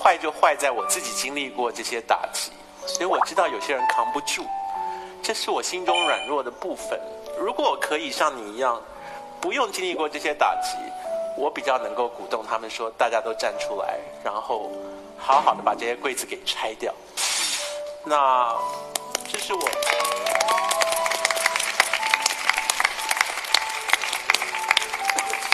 [0.00, 2.50] 坏就坏在我自己经历过这些打击，
[2.86, 4.46] 所以我知道有些人扛不住。
[5.22, 7.00] 这是我心中软弱的部分。
[7.38, 8.82] 如果我可以像你一样，
[9.40, 10.76] 不用经历过这些打击，
[11.36, 14.72] 我比较能够鼓动他们说，大家都站出来，然后
[15.16, 16.92] 好好的把这些柜子给拆掉。
[18.04, 18.52] 那
[19.30, 19.60] 这是我。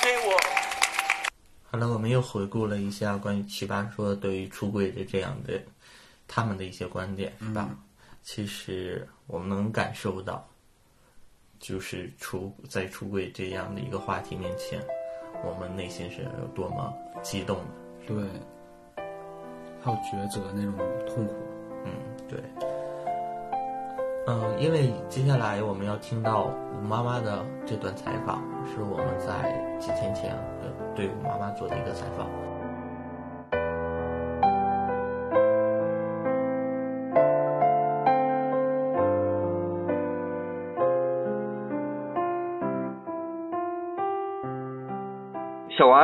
[0.01, 0.41] 所以我。
[1.71, 5.61] 好了，我们又回顾了一下关于奇葩说对于出柜的这样的
[6.27, 7.69] 他们的一些观点，是吧？
[8.23, 10.47] 其实我们能感受到，
[11.59, 14.81] 就是出在出柜这样的一个话题面前，
[15.45, 16.93] 我们内心是有多么
[17.23, 17.65] 激动的。
[18.07, 18.17] 对，
[19.83, 20.75] 还有抉择那种
[21.07, 21.35] 痛苦。
[21.85, 21.93] 嗯，
[22.29, 22.43] 对。
[24.27, 30.37] 嗯，因为接下来我们要听到吴妈妈的这段采访，是我们在几天前
[30.95, 32.29] 对吴妈妈做的一个采访。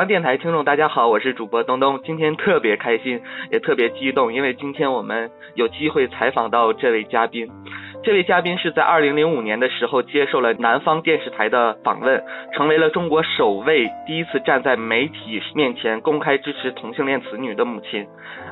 [0.06, 1.98] 电台听众，大家好，我是主播东东。
[2.04, 7.48] 今天特别开心，也特别激动，因为今天我们有机会采访到这位嘉宾。
[8.02, 18.06] 这位嘉宾是在二零零五年的时候接受了南方电视台的访问，成为了中国首位第一次站在媒体面前公开支持同性恋子女的母亲。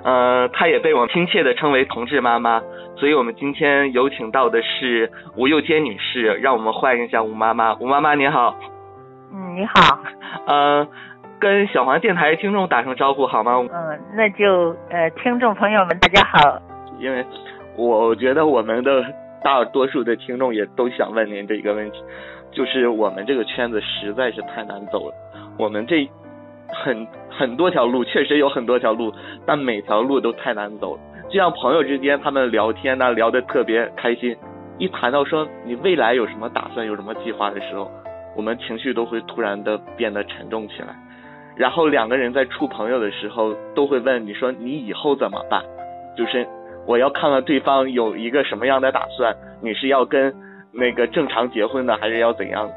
[0.05, 2.63] 呃，她也被我们亲切的称为“同志妈妈”。
[2.97, 7.75] 所以我们今天有请到的是吴幼坚女士，让我们欢迎一下吴妈妈。
[7.75, 8.57] 吴妈妈您好。
[9.35, 9.99] 嗯，你好。
[10.47, 10.89] 呃。
[11.43, 13.67] 跟小黄电台听众打声招呼好吗？
[13.73, 16.63] 嗯，那就呃，听众朋友们大家好。
[17.01, 17.27] 因为
[17.77, 19.05] 我觉得我们的
[19.43, 21.99] 大多数的听众也都想问您这一个问题，
[22.53, 25.15] 就是我们这个圈子实在是太难走了。
[25.59, 26.09] 我们这
[26.69, 29.13] 很很多条路，确实有很多条路，
[29.45, 31.01] 但每条路都太难走了。
[31.29, 34.37] 就像朋友之间他们聊天呢，聊得特别开心，
[34.79, 37.91] 一谈到说你未来有什么打算、有什么计划的时候，
[38.37, 40.95] 我们情绪都会突然的变得沉重起来。
[41.57, 45.63] 然后两个人在处朋友的时候，都会问你说你以后怎么办？
[46.17, 46.47] 就是
[46.87, 50.33] 我要看看对方有一个什么样的打算，你是要跟
[50.73, 52.71] 那个正常结婚的，还是要怎样？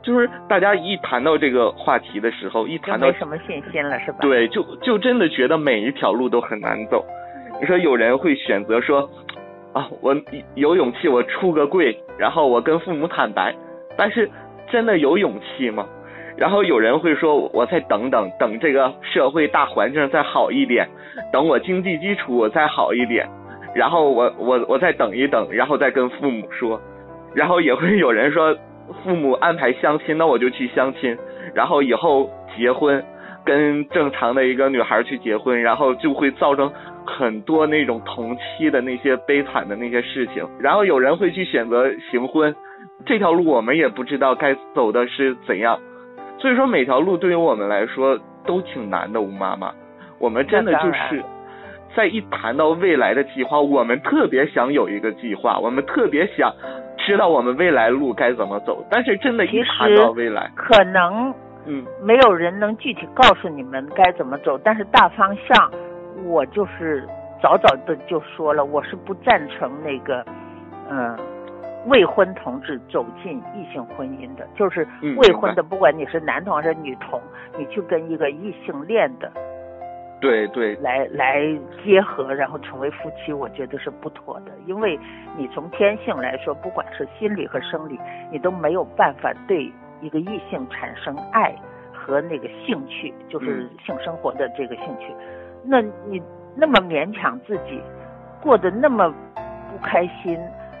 [0.00, 4.18] 就是大家一谈到这个话题的时候，一谈到没什么信心了，是吧？
[4.20, 7.04] 对，就就真的觉得每一条路都很难走。
[7.60, 9.10] 你说有人会选择说
[9.72, 10.16] 啊，我
[10.54, 13.54] 有勇气我出个柜，然后我跟父母坦白，
[13.96, 14.30] 但是
[14.70, 15.86] 真的有勇气吗？
[16.38, 20.88] 然后有人会说，我再等等，等这个社会大环境再好一点，
[21.32, 23.28] 等我经济基础再好一点，
[23.74, 26.80] 然后我我我再等一等，然后再跟父母说。
[27.34, 28.56] 然后也会有人说，
[29.02, 31.16] 父母安排相亲，那我就去相亲，
[31.54, 33.04] 然后以后结婚，
[33.44, 36.72] 跟正常的一个女孩去结婚，然后就会造成
[37.04, 40.46] 很多那种同期的那些悲惨的那些事情。
[40.60, 42.54] 然后有人会去选择行婚，
[43.04, 45.78] 这条路我们也不知道该走的是怎样。
[46.38, 49.72] 所以说每条路对于我们来说都挺难的，吴妈妈，
[50.18, 51.22] 我们真的就是
[51.96, 56.52] 在一谈到未来的计划，我们特别想有一个计划，我们特别想
[56.96, 61.34] 知道我们未来路该怎么走，但是真的，一谈到未来，可能
[61.66, 65.70] 嗯，没有人能具体告诉你们该怎么走，但是大方向，
[66.24, 67.04] 我就是
[67.42, 70.24] 早早的就说了，我是不赞成那个，
[70.88, 71.18] 嗯。
[71.88, 74.86] 未婚同志走进异性婚姻的，就是
[75.16, 77.20] 未婚的，不管你是男同还是女同，
[77.58, 79.30] 你去跟一个异性恋的，
[80.20, 81.42] 对对，来来
[81.82, 84.52] 结合，然后成为夫妻，我觉得是不妥的。
[84.66, 84.98] 因为
[85.36, 87.98] 你从天性来说，不管是心理和生理，
[88.30, 91.54] 你都没有办法对一个异性产生爱
[91.94, 95.06] 和那个兴趣，就是性生活的这个兴趣。
[95.64, 96.22] 那你
[96.54, 97.80] 那么勉强自己，
[98.42, 99.08] 过得那么
[99.70, 100.38] 不开心。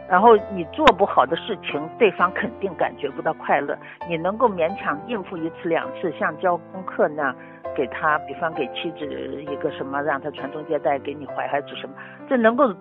[0.08, 3.76] 然后你做不好的事情，对方肯定感觉不到快乐。
[4.08, 7.34] 你能够勉强应付一次两次，像交功课那样，
[7.76, 9.06] 给他，比方给妻子
[9.42, 11.94] 一个什么，让他传宗接代，给你怀孩子什么，
[12.26, 12.72] 这能够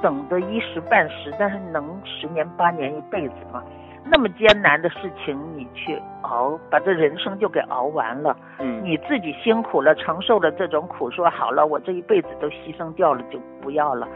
[0.00, 3.62] 等的一时半时，但是能十年八年一辈子吗？
[4.10, 8.34] 那么艰难的事情你去熬，把这人生就给熬完了。
[8.58, 14.08] 嗯，你自己辛苦了，承受了这种苦，说好了，我这一辈子都牺牲掉了，就不要了，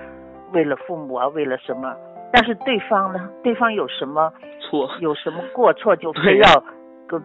[0.52, 1.94] 为了父母啊，为了什么？
[2.32, 3.28] 但是对方呢？
[3.42, 4.90] 对方有什么错？
[5.00, 5.94] 有什么过错？
[5.94, 6.64] 就非要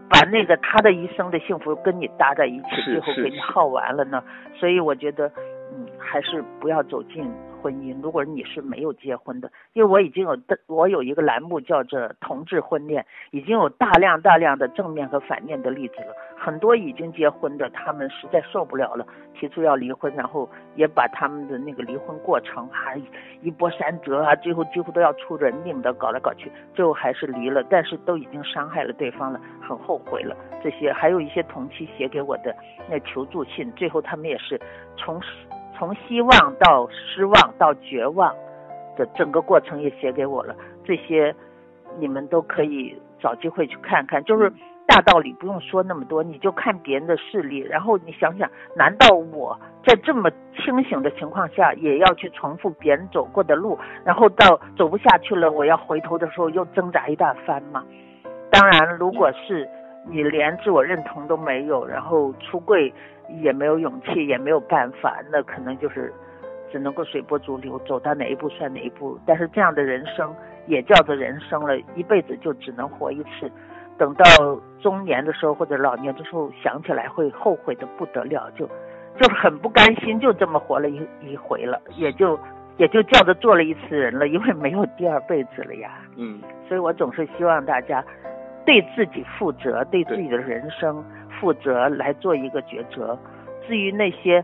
[0.09, 4.21] 把那个他的一生的幸福跟你搭在一起，最后给你耗完了呢？
[4.59, 5.27] 所以我觉得，
[5.73, 7.23] 嗯，还是不要走进。
[7.61, 16.13] 婚姻，如果你是没有结婚的，因为我已经有的，我有一个栏目叫做“同志婚恋”，已经有大量大量的正面和反面的例子了。
[16.37, 23.01] 很多已经结婚的，他们实在受不了了，提出要离婚，然后也把他们的那个离婚过程还
[23.41, 27.63] 一波三折啊，最后几乎都要出人命的搞来搞去，最后还是离了。
[27.69, 30.35] 但是都已经伤害了对方了，很后悔了。
[30.63, 32.55] 这些还有一些同期写给我的
[32.89, 34.59] 那求助信，最后他们也是
[34.95, 35.19] 从。
[35.77, 38.33] 从希望到失望到绝望
[38.97, 40.55] 的整个过程也写给我了。
[40.83, 41.35] 这些
[41.99, 44.51] 你们都可以找机会去看看，就是
[44.87, 57.83] 大道理不用说那么多，你就看别人的事例，然后你想想，难道我在这么清醒的情况下也要去重复别人走过的路，然后到走不下去了，我要回头的时候又挣扎一大番吗？
[58.49, 59.67] 当然，如果是
[60.09, 62.93] 你连自我认同都没有，然后出柜
[63.41, 66.13] 也没有勇气，也没有办法，那可能就是
[66.71, 69.19] 只能够随波逐流，走到哪一步算哪一步。
[69.25, 70.33] 但是这样的人生
[70.65, 73.51] 也叫做人生了，一辈子就只能活一次。
[73.97, 74.23] 等到
[74.79, 78.65] 中年的时候或者老年的时候想起来会后悔的不得了，就
[79.19, 82.39] 就是很不甘心，就这么活了一一回了，也就
[82.77, 85.99] 也就叫做做了一次人了，因为没有第二辈子了呀。
[86.15, 88.03] 嗯，所以我总是希望大家。
[88.67, 91.01] 对自己负责，对自己的人生
[91.39, 93.17] 负责来做一个抉择。
[93.65, 94.43] 至于那些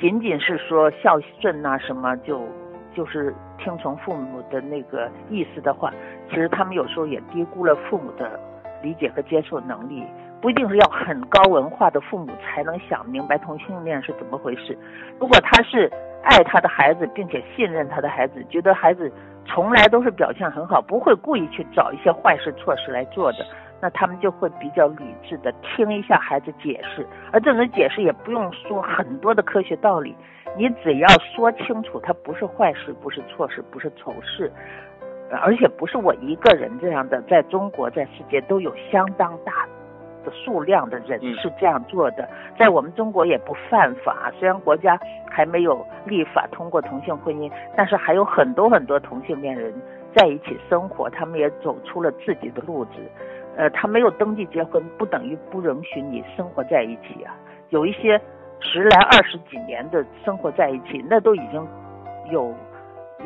[0.00, 2.42] 仅仅是说孝顺呐什么，就
[2.92, 5.92] 就是听从父母的那个意思的话，
[6.28, 8.38] 其实他们有时候也低估了父母的
[8.82, 10.04] 理解和接受能力。
[10.40, 14.76] 不一定是要很高文化的父母才能想明白同性恋是怎么回事。
[15.20, 15.88] 如果他是
[16.24, 19.12] 爱他的孩子，并且信任他的孩子，觉得孩子。
[19.52, 23.44] 从来都是表现很好，不会故意去找一些坏事错事来做的，
[23.82, 30.16] 那他们就会比较理智的听一下孩子解释，而这种解释也不用说很多的科学道理，
[30.56, 34.50] 你只要说清楚，它不是坏事，不是错事，不是丑事，
[35.42, 39.81] 而且不是我一个人这样的，在中国，在世界都有相当大的。
[40.24, 44.32] 的数量的人是这样做的，在我们中国也不犯法。
[44.38, 44.98] 虽然国家
[45.28, 49.72] 还没有立法通过同性婚姻，但是还有很多很多同性恋人
[50.14, 52.92] 在一起生活，他们也走出了自己的路子。
[53.56, 57.34] 呃，他没有登记结婚，不等于不允许你生活在一起啊。
[57.68, 58.20] 有一些
[58.60, 61.66] 十来二十几年的生活在一起，那都已经
[62.30, 62.54] 有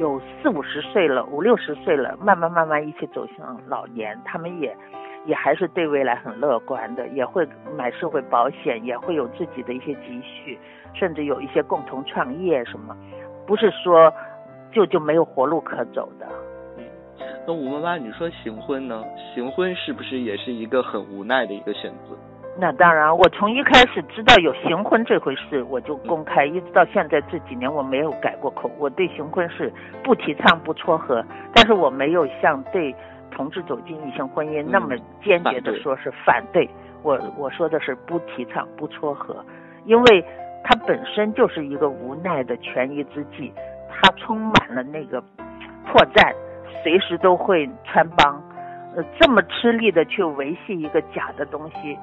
[0.01, 4.77] 有四五十岁了，五六十岁了，慢慢慢慢一起走向老年，他们也。
[5.27, 7.47] 也还是对未来很乐观的，也会
[7.77, 10.59] 买社会保险，也会有自己的一些积蓄，
[10.95, 12.97] 甚至有一些共同创业什么，
[13.47, 14.13] 不是说
[14.73, 16.27] 就就没有活路可走的。
[16.79, 16.85] 嗯，
[17.47, 19.05] 那吴妈妈，你说行婚呢？
[19.35, 22.17] 行婚是不是也是一个很无奈的一个选择？
[22.59, 28.71] 那当然，我从一开始知道有行婚这回事，我就公开，一直到现在这几年我没有改过口。
[28.79, 29.71] 我对行婚是
[30.03, 31.23] 不提倡、不撮合，
[31.53, 32.95] 但是我没有像对。
[33.37, 36.67] 同志走进异性婚姻，那么坚决的说是反对，
[37.03, 39.45] 我我说的是不提倡不撮合，
[39.85, 40.25] 因为
[40.65, 43.53] 它本身就是一个无奈的权宜之计，
[43.91, 45.21] 它充满了那个
[45.85, 46.35] 破绽，
[46.83, 48.43] 随时都会穿帮，
[48.97, 51.99] 呃，这么吃力的去维系一个假的东西，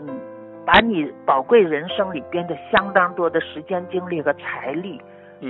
[0.00, 0.16] 嗯，
[0.64, 5.00] 把你宝贵人生里边的相当多的时间精力和财力。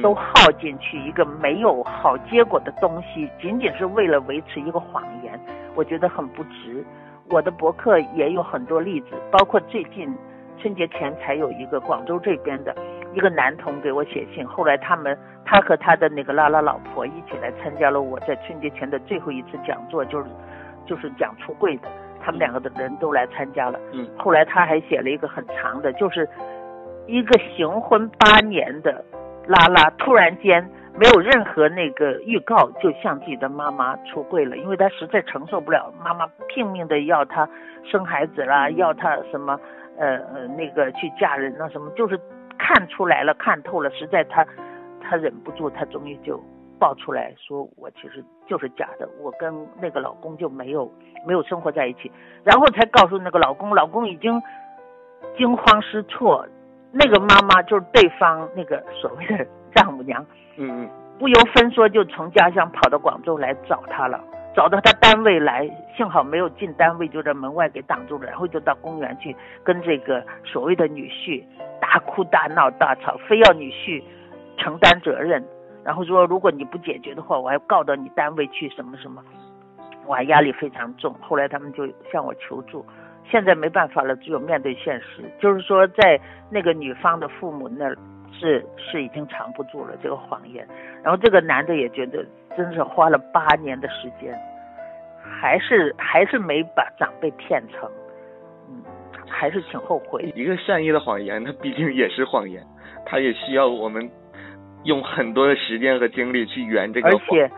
[0.02, 5.40] 都耗进去一个没有好结果的东西，仅仅是为了维持一个谎言，
[5.74, 6.84] 我觉得很不值。
[7.30, 10.14] 我的博客也有很多例子，包括最近
[10.58, 12.74] 春节前才有一个广州这边的
[13.14, 20.26] 一个男童给我写信，后来他们他和他的那个拉拉老婆一起来参加了我在春节前的最后一次讲座，就是
[20.86, 21.88] 就是讲出柜的，
[22.20, 23.78] 他们两个的人都来参加了。
[23.92, 26.28] 嗯，后来他还写了一个很长的，就是
[27.06, 29.04] 一个行婚八年的。
[29.48, 30.62] 拉拉突然间
[30.94, 37.48] 没有任何那个预告，就向自己的妈妈出柜了，因为她实在承受不了妈妈拼命的要她
[37.82, 39.58] 生孩子啦，要她什么
[39.96, 42.20] 呃呃那个去嫁人啊什么，就是
[42.58, 44.44] 看出来了，看透了，实在她
[45.00, 46.38] 她忍不住，她终于就
[46.78, 50.92] 爆出来说我其实就是假的，我跟那个老公就没有
[51.26, 52.12] 没有生活在一起，
[52.44, 54.42] 然后才告诉那个老公，老公已经
[55.38, 56.46] 惊慌失措。
[56.90, 60.24] 那个妈妈就是对方那个所谓的丈母娘，
[60.56, 64.18] 嗯嗯，不由分说就从家乡跑到广州来找他了，
[64.54, 71.44] 找到他单位来，幸好没有进单位，就在门外给挡住了，然后就到公园去跟这个所谓的女婿
[71.80, 74.02] 大哭大闹大吵，非要女婿
[74.56, 75.44] 承担责任，
[75.84, 79.22] 然后说如果你不解决的话，我还告到你单位去什么什么，
[80.06, 81.14] 哇，压力非常重。
[81.20, 82.84] 后来他们就向我求助。
[83.30, 85.22] 现在没办法了，只有面对现实。
[85.38, 86.20] 就是说，在
[86.50, 87.96] 那个女方的父母那儿，
[88.32, 90.66] 是是已经藏不住了这个谎言。
[91.02, 92.24] 然后这个男的也觉得，
[92.56, 94.34] 真是花了八年的时间，
[95.22, 97.90] 还是还是没把长辈骗成，
[98.68, 98.82] 嗯，
[99.28, 100.32] 还是挺后悔。
[100.34, 102.62] 一个善意的谎言，它毕竟也是谎言，
[103.04, 104.10] 它也需要我们
[104.84, 107.20] 用很多的时间和精力去圆这个谎。
[107.20, 107.50] 而且。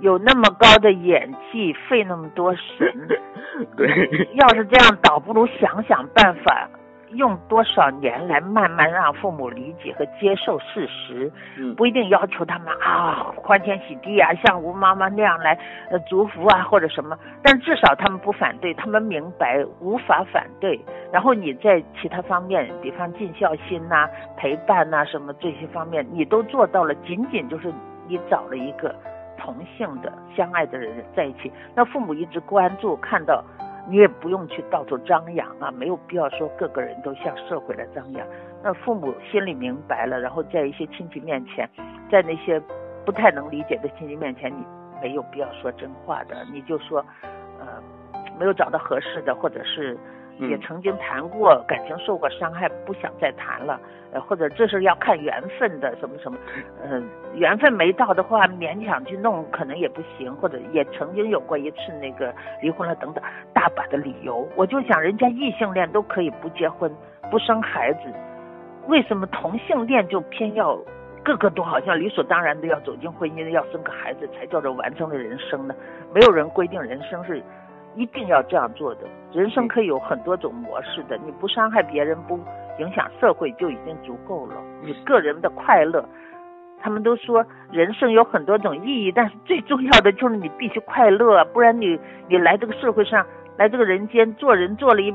[0.00, 3.08] 有那么高的演技，费那么多神，
[3.76, 3.88] 对，
[4.34, 6.68] 要是这样，倒不如想想办法，
[7.12, 11.74] 用多少年来慢慢让父母理解和接受事实，嗯。
[11.74, 15.58] 不一定要求他们啊欢天喜地啊，像吴妈妈那样来
[15.90, 20.78] 呃祝福啊或者什么，但至少他们不反对，他们明白无法反对。
[21.10, 27.72] 然后你在其他方面，比方尽孝心呐、陪伴呐、什么这些方面，你都做到了，仅仅就是
[28.06, 28.94] 你找了一个
[29.38, 33.42] 同性的相爱的人在一起，那父母一直关注看到。
[33.90, 38.26] 你也不用去到处张扬啊，没有必要说各个人都向社会来张扬。
[38.62, 41.66] 那父母心里明白了，然后在一些亲戚面前，
[42.10, 42.60] 在那些
[43.06, 44.62] 不太能理解的亲戚面前，你
[45.00, 47.02] 没有必要说真话的，你就说，
[47.58, 47.66] 呃，
[48.38, 49.96] 没有找到合适的，或者是
[50.38, 53.80] 也嗯曾经谈过，感情受过伤害，不想再谈了，
[54.12, 56.38] 呃，或者这是要看缘分的，什么什么，
[56.82, 57.02] 呃，
[57.34, 63.22] 缘分没到的话，勉强去弄可能也不行，或者也曾经有过一次那个离婚了等等，
[63.52, 64.48] 大把的理由。
[64.56, 66.92] 我就想，人家异性恋都可以不结婚、
[67.30, 68.00] 不生孩子，
[68.86, 70.78] 为什么同性恋就偏要
[71.24, 75.74] 个个都好像理所当然的要走进婚姻，要生个孩子才叫做完整的人生呢？
[76.14, 77.42] 没有人规定人生是
[77.98, 79.00] 一定要这样做的，
[79.32, 82.38] 人生可以有很多种模式的，你不伤害别人，不
[82.78, 84.54] 影响社会就已经足够了。
[84.84, 86.04] 你个人的快乐，
[86.80, 93.26] 他们都说人生有很多种意义，但是最重要的就是你必须快乐，不然你你来这个社会上，
[93.56, 95.12] 来这个人间做人做了一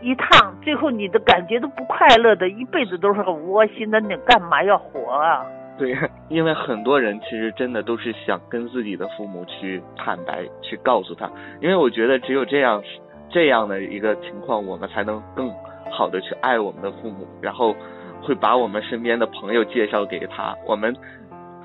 [0.00, 5.44] 一趟，最后你的感觉都不快乐的，一辈子都是很窝心的，你干嘛要活啊？
[5.78, 5.96] 对，
[6.28, 12.82] 因为很多人其实真的都是想跟自己的父母去坦白，去告诉他，因为我觉得只有这样
[13.28, 15.52] 这样的一个情况，我们才能更
[15.90, 17.74] 好的去爱我们的父母，然后
[18.22, 20.96] 会把我们身边的朋友介绍给他，我们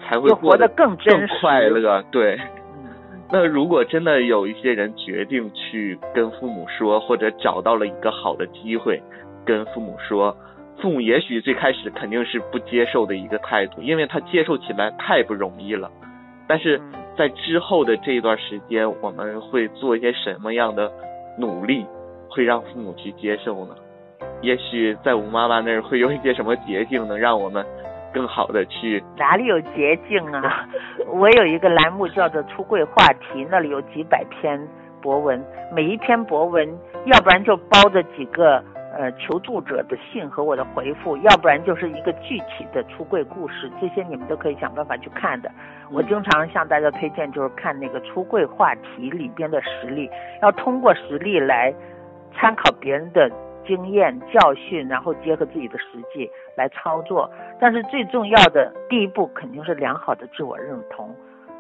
[0.04, 2.04] 才会活得更更快乐。
[2.12, 2.40] 对。
[3.34, 9.02] 那如果真的有一些人决定去跟父母说，或者找到了一个好的机会
[9.46, 10.36] 跟父母说，
[10.82, 15.90] 父母也许最开始肯定是不接受的一个态度，因为他接受起来太不容易了。
[16.48, 16.82] 但是
[17.16, 20.92] 在之后的这一段时间，我们会做一些什么样的
[21.38, 21.86] 努力，
[22.30, 23.76] 会让父母去接受呢？
[24.42, 27.64] 也许在吴妈妈那儿会有一些什么捷径，能让我们
[28.12, 30.68] 更好的去哪里有捷径啊？
[31.14, 34.60] 我有一个栏目叫做“出柜话题”，那里有几百篇
[35.00, 36.68] 博文，每一篇博文
[37.06, 38.64] 要不然就包着几个
[39.02, 45.52] 呃求助者的信和我的回复，要不然就是一个具体的出柜故事，这些你们都可以想办法去看的。
[45.92, 50.08] 我经常向大家推荐，就是看那个出柜话题里边的实例，
[50.44, 51.74] 要通过实例来
[52.36, 53.28] 参考别人的
[53.66, 57.28] 经验教训，然后结合自己的实际来操作。
[57.60, 61.10] 但是最重要的第一步肯定是良好的自我认同，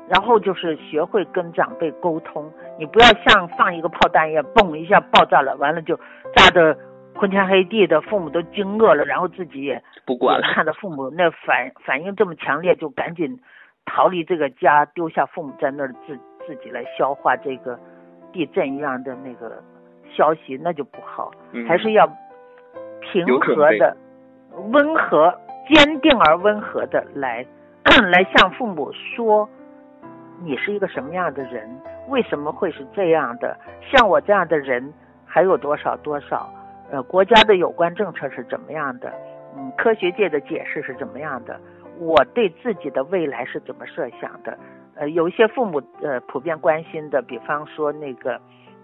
[0.07, 2.51] 然后就是学会跟长辈沟通。
[2.77, 5.97] 你不要像放一个炮弹一样，嘣一下爆炸了，完了就
[6.35, 6.77] 炸得
[7.15, 13.39] 昏天黑地的，父母都惊愕了，然后自己也不管了，看到父母那反反应这么强烈，就赶紧
[13.85, 17.77] 逃离这个家，丢下父母在那儿自自己来消化这个
[18.31, 19.61] 地震一样的那个
[20.15, 21.31] 消息，那就不好。
[21.51, 22.07] 嗯还是要
[23.01, 23.95] 平和的、
[24.71, 25.33] 温和、
[25.67, 27.45] 坚定而温和的来
[28.11, 29.47] 来向父母说，
[30.43, 31.69] 你是一个什么样的人，
[32.07, 33.55] 为什么会是这样的？
[33.91, 34.93] 像我这样的人
[35.25, 36.49] 还有多少多少？
[36.91, 39.11] 呃，国家的有关政策是怎么样的？
[39.55, 41.59] 嗯，科学界的解释是怎么样的？
[41.97, 44.57] 我对自己的未来是怎么设想的？
[44.95, 48.39] 呃，有一些父母呃普遍关心的，比方说那个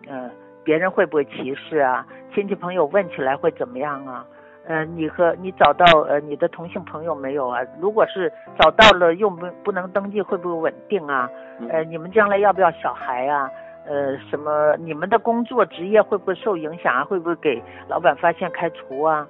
[0.08, 0.32] 呃
[0.64, 2.06] 别人会不会歧视啊？
[2.34, 4.26] 亲戚朋友问起来会怎么样啊？
[4.68, 7.62] 呃，你和你找到呃你的同性朋友没有啊？
[7.80, 11.30] 如果是找到了又不不能登记，会不会稳定啊？
[11.70, 13.50] 呃，你们将来要不要小孩啊？
[13.88, 17.04] 呃，什么你们的工作职业会不会受影响啊？
[17.04, 19.28] 会不会给老板发现开除啊？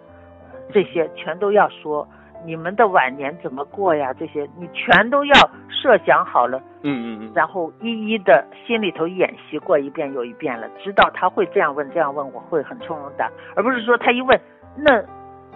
[0.52, 2.08] 呃这些全都要说。
[2.46, 4.14] 你们的晚年怎么过呀？
[4.14, 5.34] 这些你全都要
[5.70, 14.40] 设想好了，嗯嗯嗯，然后一一的心里头演习过一遍又一遍了，知道他会这样问这样问，我会很从容的，而不是说他一问，
[14.78, 15.04] 那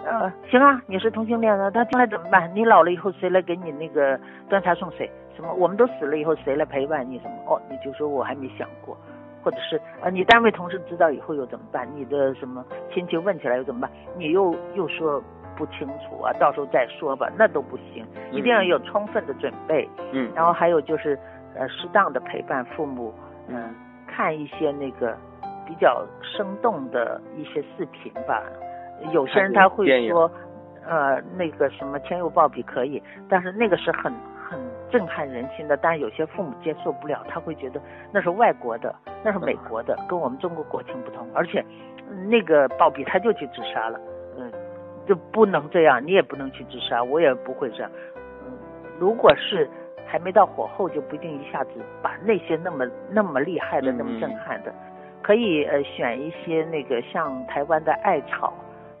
[0.04, 2.50] 呃行啊，你是同性恋的，他将来怎么办？
[2.54, 5.10] 你老了以后谁来给你那个端茶送水？
[5.36, 5.52] 什么？
[5.54, 7.18] 我们都死了以后谁来陪伴你？
[7.20, 7.32] 什么？
[7.46, 8.96] 哦，你就说我还没想过，
[9.42, 11.88] 或者是呃，你单位同事知道以后又怎么办？
[11.94, 13.90] 你的什么亲戚问起来又怎么办？
[14.16, 15.22] 你又又说。
[15.54, 19.86] 不清楚啊，到时候再说吧，那都不行，一定要有充分的准备。
[20.10, 21.16] 嗯，然后还有就是，
[21.54, 23.12] 呃，适当的陪伴父母，
[23.48, 23.72] 嗯、
[24.06, 25.14] 看一些那个
[25.66, 28.42] 比较生动的一些视频吧。
[29.10, 30.30] 有些人他会说，
[30.86, 34.12] 呃，那个什么天佑鲍比可以，但是那个是很
[34.48, 34.58] 很
[34.90, 37.80] 震撼人心的，但是有些父母接受不了，他会觉得
[38.12, 38.94] 那是外国的，
[39.24, 41.64] 那是美国的，跟我们中国国情不同，而且
[42.10, 43.98] 嗯那个鲍比他就去自杀了。
[44.38, 44.50] 嗯
[45.04, 47.90] 就不能这样，你也不能去自杀，我也不会这样。
[48.46, 48.52] 嗯，
[49.00, 49.68] 如果是
[50.06, 54.72] 还没到火候，就不一定一下子把那些那么那么厉害的、那么震撼的，
[55.20, 58.52] 可以呃选一些那个像台湾的艾草，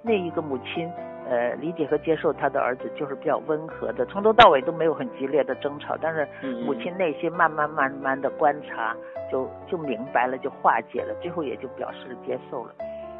[0.02, 0.90] 那一个母亲。
[1.24, 6.28] 呃，理解和接受他的儿子就是比较温和的，从头到尾都没有很激烈的争吵，但是
[6.66, 8.94] 母亲内心慢慢慢慢的观察，
[9.30, 12.74] 就就明白了，就化解了，最后也就表示接受了。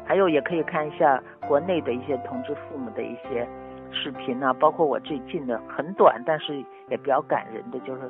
[0.05, 3.47] 还有也可以看一下国内的一些同志父母的一些
[3.89, 6.57] 视频啊，包括我最近的很短，但是
[6.89, 8.01] 也比较感人的，就是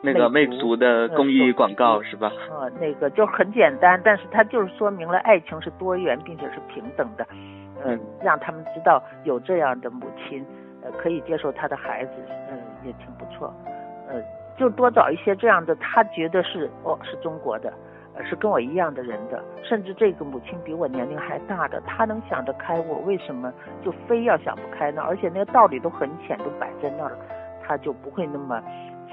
[0.00, 2.32] 那个魅族的公益广告是吧？
[2.50, 7.26] 啊，那个就很简单，但是它就是说明了爱情是多元并且是平等的。
[7.86, 10.44] 嗯，让他们知道有这样的母亲，
[10.82, 12.12] 呃，可以接受他的孩子，
[12.50, 13.52] 嗯，也挺不错。
[14.08, 14.20] 呃，
[14.56, 17.72] 就多找一些这样的，他觉得是哦，是中国的，
[18.14, 23.52] 呃，是跟我一样的人的，甚至这个母亲比我年龄还大的，他能想得开，我为什么
[23.84, 25.02] 就非要想不开呢？
[25.02, 27.16] 而且那个道理都很浅，都摆在那儿，
[27.62, 28.62] 他就不会那么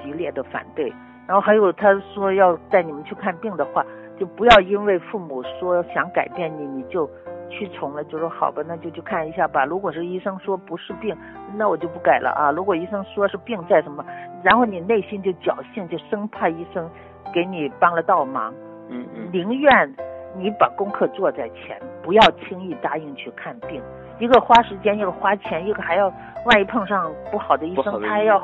[0.01, 0.91] 激烈的反对。
[1.27, 3.85] 然后还有他说要带你们去看病的话，
[4.19, 7.09] 就不要因为父母说想改变你，你就。
[7.53, 9.63] 屈从了，就说好吧，那就去看一下吧。
[9.63, 11.15] 如果是医生说不是病，
[11.55, 12.51] 那我就不改了啊。
[12.51, 14.03] 如果医生说是病在什么，
[14.43, 16.89] 然后你内心就侥幸，就生怕医生
[17.33, 18.53] 给你帮了倒忙。
[18.89, 19.29] 嗯嗯。
[19.31, 19.95] 宁愿
[20.35, 23.81] 你把功课做在前，不要轻易答应去看病。
[24.19, 26.11] 一个花时间，一个花钱，一个还要
[26.45, 28.41] 万一碰上不好的医生，他还要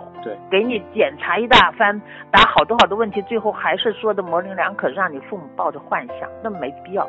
[0.49, 1.99] 给你检查一大番，
[2.31, 7.07] 答好多好多问题，最后还是说的模棱两可，让你父母抱着幻想，那没必要。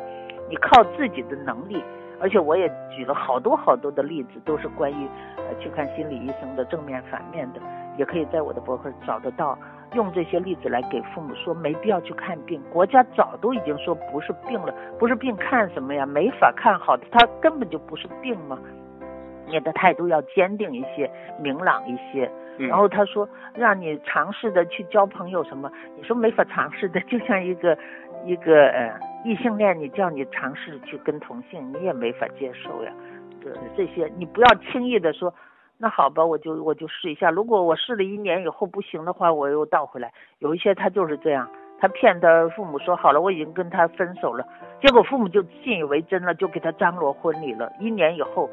[0.51, 1.81] 你靠自己的能力，
[2.19, 7.61] 而且我也举了好多好多的例子，都是关于呃去看心理医生的正面反面的，
[7.97, 9.57] 也可以在我的博客找得到。
[9.93, 16.05] 用这些例子来给父母说，没必要去看病，国家早都已经说不是病了，不是病看什么呀？
[16.05, 18.57] 没法看好的，他根本就不是病嘛。
[19.47, 22.31] 你的态度要坚定一些，明朗一些。
[22.57, 27.77] 然后他说让你尝试的去交朋友什么，你说没法尝试的，就像一个
[28.25, 28.99] 一个呃。
[29.23, 32.91] 异性恋，你叫你尝试去跟同性，你也没法接受呀。
[33.39, 35.31] 这这些，你不要轻易的说，
[35.77, 37.29] 那好吧，我就我就试一下。
[37.29, 40.11] 如果我试了一年以后不行的话，我又倒回来。
[40.39, 41.47] 有一些他就是这样，
[41.79, 44.43] 他骗他父母说好了，我已经跟他分手了，
[44.81, 47.71] 结果父母就信以为真了，就给他张罗婚礼了。
[47.79, 48.49] 一年以后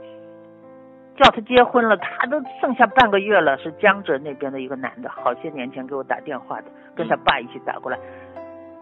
[1.16, 3.56] 叫他结婚了，他都剩下半个月了。
[3.56, 7.98] 是江浙那边的一个男的，好些年前给我打电话的，跟他爸一起打过来。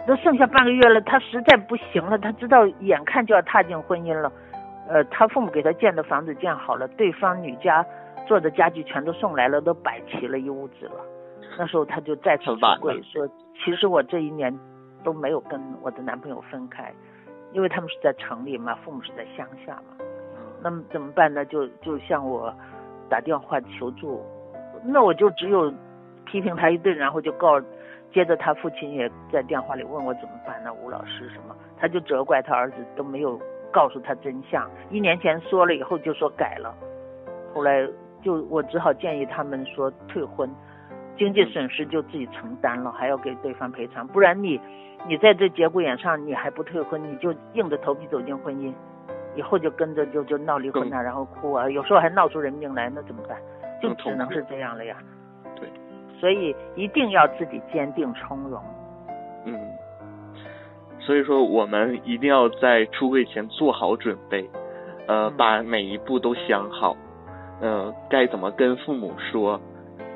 [0.06, 4.30] 都剩下半个月了，他实在不行了，他知道眼看就要踏进婚姻了，
[4.88, 7.84] 呃，他父母给他建的房子建好了，对方女家
[8.24, 10.94] 做的家具全都送来了，都摆齐了一屋子了。
[11.58, 13.28] 那时候他就再次出柜，说
[13.64, 14.56] 其实我这一年
[15.02, 16.94] 都没有跟我的男朋友分开，
[17.52, 20.04] 因为他们是在城里嘛，父母是在乡下嘛。
[20.62, 21.44] 那么怎么办呢？
[21.46, 22.54] 就就向我
[23.08, 24.24] 打电话求助，
[24.84, 25.72] 那我就只有
[26.24, 27.60] 批评他一顿，然后就告。
[28.16, 30.72] 接着他父亲也在电话里问我怎么办呢？
[30.72, 31.54] 吴老师什么？
[31.78, 33.38] 他就责怪他儿子都没有
[33.70, 34.66] 告诉他真相。
[34.88, 36.74] 一年前说了以后就说改了，
[37.52, 37.86] 后来
[38.22, 40.50] 就我只好建议他们说退婚，
[41.18, 44.08] 经济损失就自己承担了，还要给对方赔偿。
[44.08, 44.58] 不然你
[45.06, 48.72] 你在这节骨眼上你还不退婚，你就硬着头皮走进婚姻，
[49.34, 53.36] 以后就跟着就就闹离婚啊，然后哭啊，有时候还闹出人命来，那怎么办？
[53.82, 54.96] 就只能是这样了呀。
[56.20, 58.60] 所以一定要自己坚定从容。
[59.44, 59.58] 嗯，
[60.98, 64.48] 所以说我们一定要在出柜前做好准备，
[65.06, 66.96] 呃，把每一步都想好，
[67.60, 69.60] 呃，该怎么跟父母说，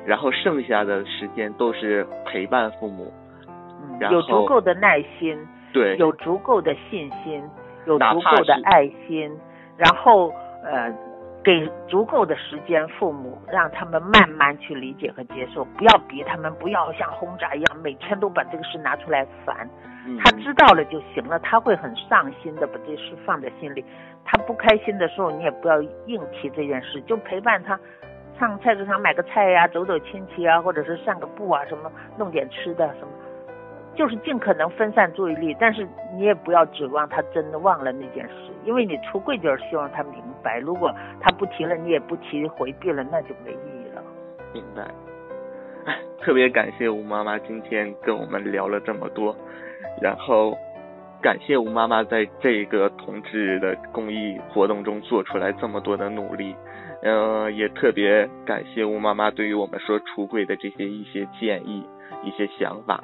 [0.05, 3.11] 然后剩下的时间都是陪伴父母。
[3.47, 5.37] 嗯，有足够的耐心，
[5.71, 7.43] 对，有足够的信心，
[7.85, 9.31] 有足够的爱心，
[9.77, 10.33] 然后
[10.63, 11.10] 呃。
[11.43, 19.67] 给足够的时间，父母让他们慢慢去理解和接受，不要逼他们，不要像轰炸一样，每天都把这个事拿出来烦。
[20.19, 23.83] 他知道了就行了，他会很上心的把这事放在心里。
[24.23, 27.79] 他不开心的时候，你也不要硬提这件事，就陪伴他，
[28.39, 33.07] 上菜市场买个菜呀，走走亲戚啊，或者是散个步啊，什么弄点吃的什么。
[33.95, 38.33] 就是尽可能分散注意力，但是你也不要指望他真的忘了那件事，
[38.63, 40.59] 因为你出柜就是希望他明白。
[40.59, 44.01] 如果他不提了，你也不提，回避了，那就没意义了。
[44.53, 44.87] 明白。
[46.21, 49.35] 特别感谢吴妈妈今天跟我们聊了这么多，
[50.01, 50.55] 然后
[51.21, 56.55] 感谢吴妈妈在这个同志的公益活动中做出来这么多的努力，
[57.01, 61.83] 嗯，也特别感谢吴妈妈对于我们说出柜的这些一些建议、
[62.23, 63.03] 一些想法。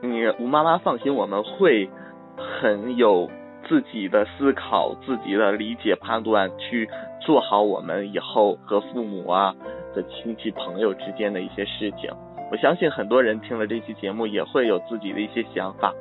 [0.00, 1.88] 你吴妈妈放心，我们会
[2.36, 3.28] 很有
[3.68, 6.88] 自己的思考、自己的理解、判断，去
[7.20, 9.54] 做好我们以后和父母啊、
[9.94, 12.10] 的亲戚朋友之间的一些事情。
[12.50, 15.92] 我相信很多人听了这期节目也会有自己的一些想法，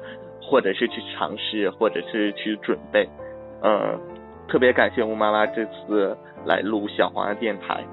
[0.41, 3.09] 或者是去尝试，或者是去准备。
[3.63, 3.99] 嗯，
[4.47, 7.83] 特别感谢吴妈妈这次来录小黄鸭电台。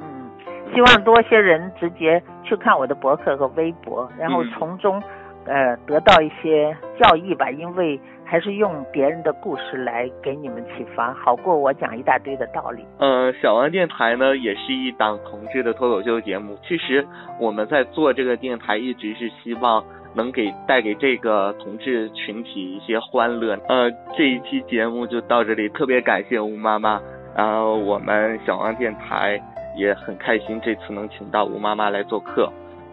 [0.00, 0.30] 嗯，
[0.72, 5.02] 希望多些人直接去看我的博客和微博，然后嗯从中、
[5.46, 12.84] 呃得到一些教益吧，因为还是用别人的故事来给你们启发，好过我讲一大堆的道理。
[12.98, 16.56] 呃，小王电台呢也是一档同志的脱口秀节目。
[16.66, 17.06] 其实
[17.38, 19.84] 我们在做这个电台，一直是希望
[20.14, 23.58] 能给带给这个同志群体一些欢乐。
[23.68, 27.00] 呃，这一期节目就到这里，特别感谢吴妈妈。
[27.36, 29.40] 然后我们小王电台
[29.76, 32.48] 也很开心，这次能请到吴妈妈来做客。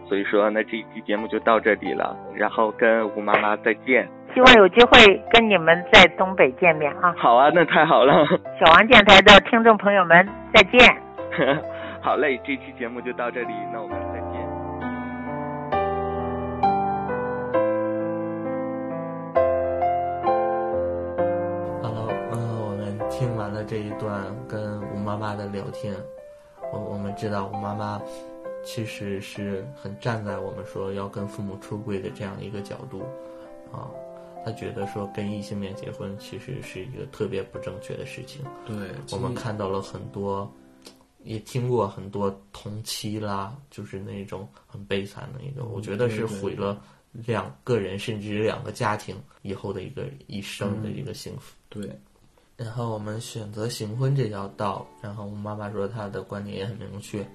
[0.08, 4.08] 所以说呢，这一期节目就到这里了，然后跟吴妈妈再见。
[4.34, 7.14] 希望有机会跟你们在东北见面啊！
[7.18, 8.26] 好啊，那太好了。
[8.58, 10.96] 小王电台的听众朋友们，再见。
[12.00, 14.42] 好嘞，这期节目就到这里，那我们再见。
[21.82, 24.10] Hello，嗯，我们听完了这一段
[24.48, 25.94] 跟吴妈妈的聊天，
[26.72, 28.00] 我我们知道吴妈妈
[28.64, 33.02] 其实是很站在我们说要跟父母出柜的这样一个角度，
[33.72, 33.90] 啊，
[34.44, 38.42] 他觉得说跟异性恋结婚其实是一个特别不正确的事情。
[38.66, 38.76] 对
[39.10, 40.50] 我们看到了很多，
[41.24, 46.80] 也听过很多同妻啦，就是那种很悲惨的一个，我觉得是毁了
[47.12, 51.54] 两个人甚至两个家庭以后的一个一生的一个幸福。
[51.68, 51.88] 对，
[52.56, 57.26] 然后我们选择行婚这条道，然后我妈妈说她的观点也很明确，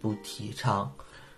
[0.00, 0.92] 不提倡，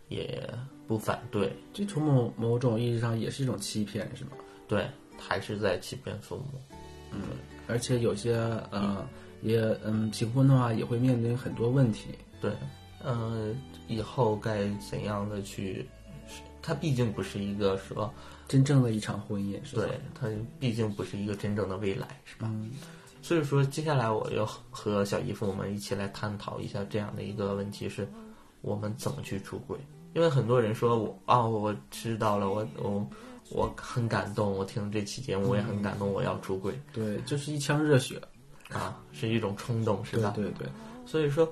[0.08, 0.48] 也
[0.86, 1.52] 不反对。
[1.72, 4.30] 这从某某种意义上也是一种欺骗，是吗？
[4.66, 4.88] 对，
[5.18, 6.60] 还是在欺骗父母。
[7.12, 7.20] 嗯，
[7.66, 8.34] 而且有些
[8.70, 9.06] 呃，
[9.42, 12.10] 也嗯，结婚的话也会面临很多问题。
[12.40, 12.52] 对，
[13.02, 13.54] 呃，
[13.86, 15.88] 以后该怎样的去？
[16.60, 18.12] 它毕竟不是一个说
[18.46, 19.82] 真正的一场婚姻，是吧？
[19.86, 20.28] 对，它
[20.60, 22.48] 毕竟不是一个真正的未来，是吧？
[22.50, 22.70] 嗯
[23.20, 28.08] 所以说，接下来我要和小姨夫我们一起来探讨一下这样的一个问题：是
[28.60, 29.78] 我们怎么去出轨？
[30.14, 33.10] 因为很多人说我啊、我知道了，我我
[33.50, 36.78] 我很感动，我听了这期节目我也很感动，我要出轨。
[36.92, 38.20] 对，就是一腔热血
[38.70, 40.32] 啊，是一种冲动，是吧？
[40.34, 40.68] 对对对。
[41.06, 41.50] 所以说，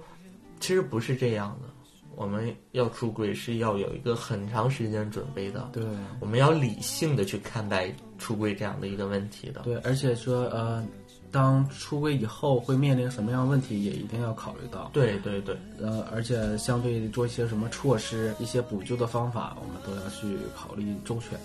[0.60, 1.68] 其实不是这样的。
[2.14, 5.84] 我们要出轨是要有一个很长时间准备的，对，
[6.18, 9.60] 我们要理性的去看待出轨这样的一个问题的。
[9.60, 10.82] 对，而且说呃，
[11.30, 14.90] 当出柜以后会面临什么样的问题，也一定要考虑到。
[14.92, 21.38] 对对对，呃，而且相对做一些什么措施、一些补救的方法，我们都要去考虑周全。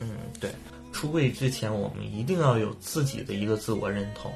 [0.00, 0.08] 嗯，
[0.40, 0.50] 对，
[0.92, 4.30] 出柜之前，我们一定要有自己的一个自我认同。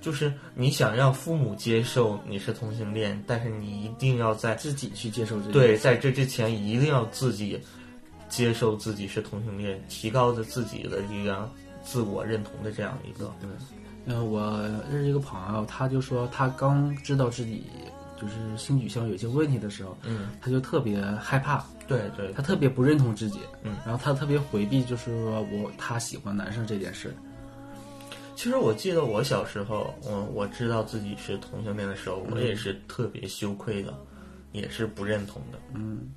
[0.00, 7.58] 就是你想让父母接受你是同性恋，但是你一定要在自己去接受这对，在这之前一定要自己
[8.28, 11.50] 接受自己是同性恋，提高着自己的一个
[11.86, 13.32] 自我认同的这样一个。
[13.40, 13.48] 对，
[14.06, 14.60] 嗯，我
[14.90, 17.64] 认识一个朋友，他就说他刚知道自己
[18.20, 27.14] 就是性取向有些问题的时候，嗯，他就特别害怕，对对，他特别不认同自己，嗯，然后他特别回避，就是说我他喜欢男生这件事。
[28.34, 33.94] 其实我记得我小时候，我我知道自己是同性恋的时候，我也是特别羞愧的，
[34.52, 35.58] 也是不认同的。
[35.72, 36.12] 嗯，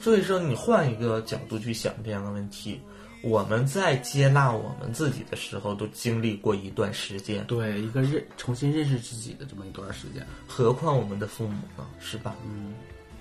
[0.00, 2.80] 所以说你换一个角度去想这样的问题，
[3.24, 12.36] 我们在接纳我们自己的时候，都经历过一段时间，对一个认重新认识自己的这么一段时间，何况我们的父母呢，是吧？
[12.44, 12.74] 嗯，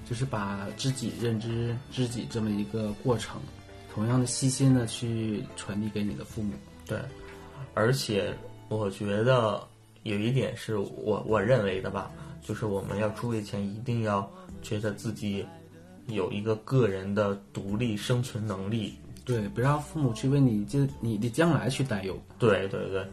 [0.05, 3.39] 就是把自己认知自己这么一个过程，
[3.93, 6.53] 同样的细心的去传递给你的父母。
[6.85, 6.99] 对。
[7.73, 8.35] 而且
[8.67, 9.65] 我觉得
[10.03, 14.29] 有一点是我我认为的吧，就是我们要出位前一定要
[14.61, 15.45] 觉得自己
[16.07, 18.99] 有一个个人的独立生存能力。
[19.25, 22.17] 对，不让父母去为你这你的将来去担忧。
[22.37, 23.05] 对对对，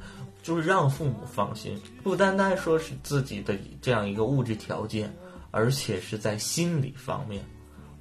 [0.43, 5.15] 就是让父母放心，不单单说是自己的这样一个物质条件，
[5.51, 7.45] 而且是在心理方面，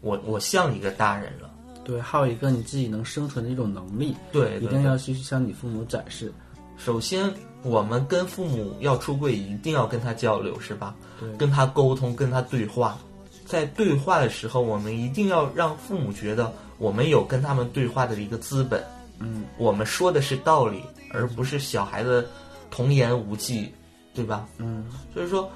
[0.01, 1.49] 我我像一个大人了。
[1.83, 6.31] 对，还有一个你自己能生存的一种能力，对，一定要去向你父母展示。
[6.77, 7.33] 首先，
[7.63, 10.95] 我们跟父母要出柜，一定要跟他交流，是吧？
[11.19, 12.97] 对，跟他沟通，跟他对话。
[13.45, 18.83] 在对话的时候，我们一定要让父母觉得我们有跟他们对话的一个资本。
[19.19, 22.25] 嗯，我们说的是道理，而不是小孩子
[22.71, 23.69] 童言无忌，
[24.13, 24.47] 对吧？
[24.57, 25.51] 嗯，所以说，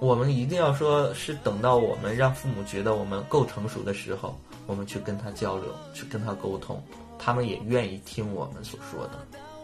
[0.00, 5.64] 我们一定要说是等到我们让父母觉得我们够成熟的时候，我们去跟他交流，
[5.94, 6.78] 去跟他沟通，
[7.18, 9.12] 他们也愿意听我们所说的。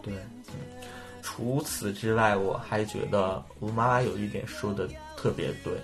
[0.02, 0.14] 对，
[0.48, 0.54] 嗯，
[1.20, 5.74] 除此之外，我还觉得我妈妈有一点说的特别对，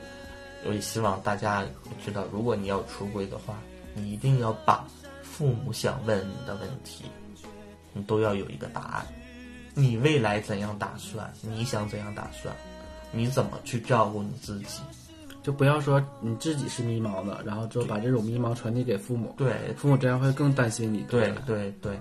[0.64, 1.62] 我也希望大家
[2.02, 3.58] 知道，如果你要出柜的话，
[3.92, 4.86] 你一定要把
[5.38, 7.04] 父母想问你的问题，
[7.92, 9.06] 你都要有一个答案。
[9.72, 11.32] 你未来怎样打算？
[11.42, 12.52] 你想怎样打算？
[13.12, 14.82] 你怎么去照顾你自己？
[15.40, 19.32] 就不要说你自己是迷茫的，然后就把这种迷茫传递给父母。
[19.38, 21.02] 对，父母这样会更担心你。
[21.02, 21.96] 对对对。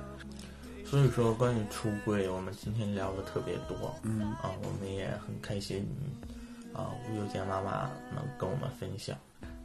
[0.83, 3.93] 所以说，关于出柜，我们今天聊的特别多。
[4.01, 5.88] 嗯啊，我们也很开心
[6.73, 9.15] 啊，吴有健妈妈能跟我们分享。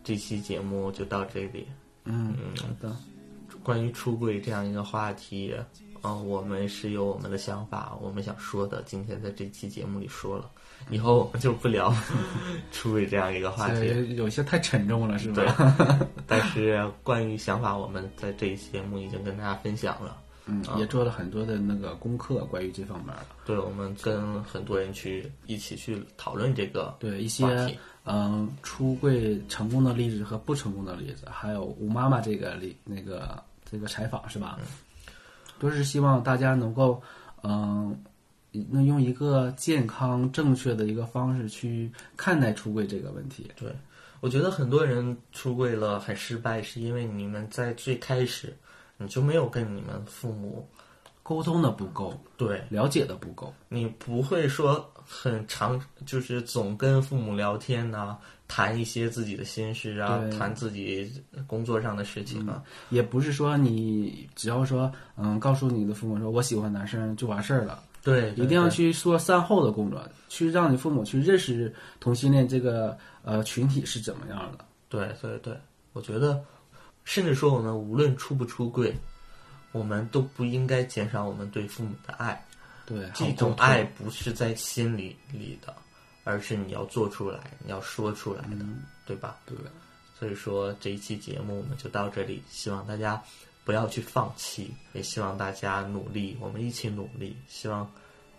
[0.05, 1.67] 这期节目就到这里。
[2.05, 2.95] 嗯，好的。
[3.63, 5.55] 关于出柜这样一个话题，
[6.03, 10.51] 嗯，我们是有我们的想法，我们想说的，今天在这期节目里说了。
[10.91, 11.95] 以后我们就不聊
[12.73, 15.75] 出柜这样一个话题，有些太沉重了，是吧？
[15.79, 16.07] 对。
[16.27, 20.19] 但是关于想法，我们在这一期节目已经跟大家分享了。
[20.45, 23.27] 嗯，也做了很多的那个功课，关于这方面的。
[23.45, 27.47] 对，我们跟很多人去一起去讨论这个对一些
[28.05, 33.41] 嗯出柜成功的例子和不成功的例子，还有吴妈妈这个例那个
[33.73, 34.59] 这个采访是吧？
[35.59, 37.03] 都是希望大家能够
[37.43, 37.99] 嗯，
[38.53, 43.51] 能用一个健康正确的一个方式去看待出柜这个问题。
[43.57, 43.75] 对，
[44.21, 48.55] 我觉得很多人出柜了很失败，是因为你们在最开始。
[48.99, 50.69] 你就没有跟你们父母
[51.25, 53.53] 沟通的不够，对，了解的不够。
[53.69, 58.17] 你不会说很长，就是总跟父母聊天呐，
[58.55, 61.11] 谈一些自己的心事啊，谈自己
[61.47, 62.63] 工作上的事情啊。
[62.91, 67.83] 也不是说你只要说，嗯，告诉你的父母说我喜欢男生就完事儿了。
[68.03, 74.63] 对，一定要去做善后的工作，去让你父母去认识同性恋这个呃群体是怎么样的。
[74.91, 75.57] 对对对，
[75.95, 76.39] 我觉得。
[77.05, 78.95] 甚至说，我们无论出不出柜，
[79.73, 82.41] 我们都不应该减少我们对父母的爱。
[82.87, 85.75] 对，这种爱不是在心里里的，
[86.25, 88.65] 而是你要做出来，你要说出来的，
[89.07, 89.37] 对吧？
[89.47, 89.57] 对。
[90.19, 93.23] 所以说，这一期节目我们就到这里，希望大家
[93.65, 97.37] 不要去放弃，也希望大家努力，我们一起努力。
[97.49, 97.91] 希望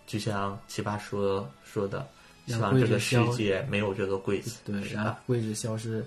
[0.07, 2.07] 就像奇葩说说的，
[2.47, 6.05] 希望这个世界没有这个柜子，对，让柜子消失，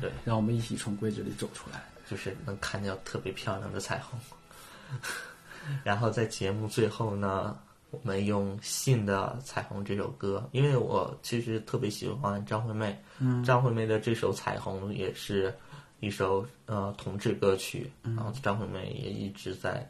[0.00, 1.84] 对，让我们一起从柜子里走出来。
[2.08, 4.16] 就是能看见特别漂亮的彩虹，
[5.82, 7.58] 然后在节目最后呢，
[7.90, 15.54] 我们用《信的彩虹》这首歌，因为我其实特别喜欢张惠妹，嗯张惠妹的这首《彩虹》也是
[16.00, 19.88] 一首呃同志歌曲，然后张惠妹也一直在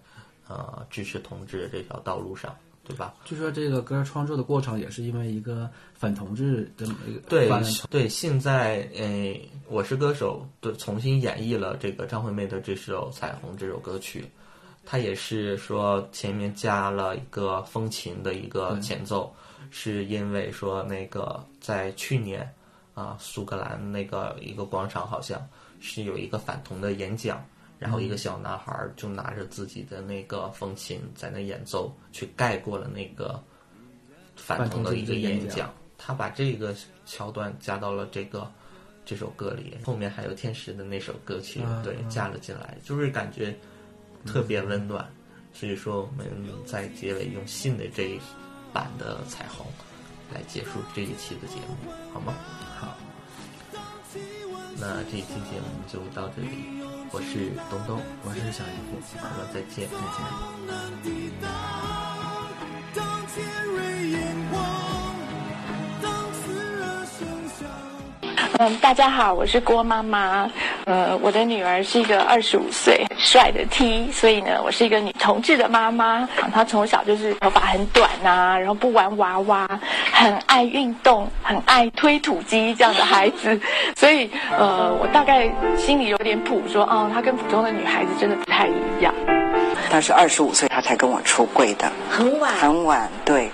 [0.49, 2.55] 呃支持同志这条道路上。
[2.88, 3.12] 对吧？
[3.24, 7.51] 据说这个歌创作的过程也是因为一个反同志的一个对
[7.90, 8.09] 对。
[8.09, 9.34] 现在，呃，
[9.68, 14.24] 我是歌手对重新演绎了这个张惠妹的这首《彩虹》这首歌曲，
[14.87, 19.34] 它也是说前面加了一个风琴的一个前奏，
[19.70, 22.51] 是因为说那个在去年
[22.95, 25.47] 啊，苏格兰那个一个广场好像
[25.80, 27.45] 是有一个反同的演讲。
[27.78, 33.39] 然后一个小男孩就拿着自己的那个风琴在那演奏，去盖过了那个
[34.34, 35.70] 反同的一个演讲。
[35.99, 36.74] 他把这个
[37.05, 38.51] 桥段加到了这个
[39.05, 43.55] 这首歌里，后面还有天使的那首歌曲，对，加了进来，就是感觉
[44.27, 45.09] 特别温暖。
[45.55, 46.27] 所以说，我们
[46.66, 48.20] 在结尾用信的这一
[48.74, 49.65] 版的彩虹
[50.35, 52.35] 来结束这一期的节目，好吗？
[52.78, 52.94] 好。
[54.78, 56.48] 那这一期节目就到这里。
[57.11, 59.97] 我是东东，我是小姨夫，我们再见，再
[64.53, 64.86] 见。
[68.59, 70.51] 嗯，大家好，我是郭妈妈。
[70.87, 76.27] 呃，我的女儿是一个二十五岁帅的 T，所以呢，我是一个女同志的妈妈。
[76.55, 79.69] 她从小就是头发很短呐，然后不玩娃娃，
[80.11, 83.61] 很爱运动，很爱推土机这样的孩子。
[83.95, 89.12] 所以，呃，我大概心里有点谱，说，哦，她跟普通的女孩子真的不太一样。
[89.91, 93.51] 她是二十五岁，她才跟我出柜的，很晚，很晚，对。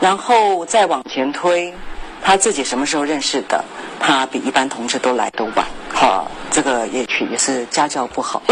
[0.00, 1.74] 然后再往前推，
[2.22, 3.62] 她自己什么时候认识的？
[4.00, 6.26] 她比一般同志都来得晚，好。
[6.52, 8.42] 这个也去也是家教不好，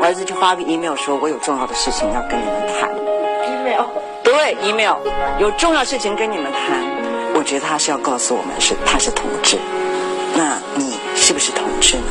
[0.00, 2.88] 我儿子就发个 email 说，我有重要的事情要跟你们谈。
[3.44, 3.82] email
[4.22, 4.94] 对 email
[5.40, 6.80] 有重要事情跟你们谈，
[7.34, 9.58] 我觉得他是要告诉我们是他是同志，
[10.36, 12.04] 那你是不是同志呢？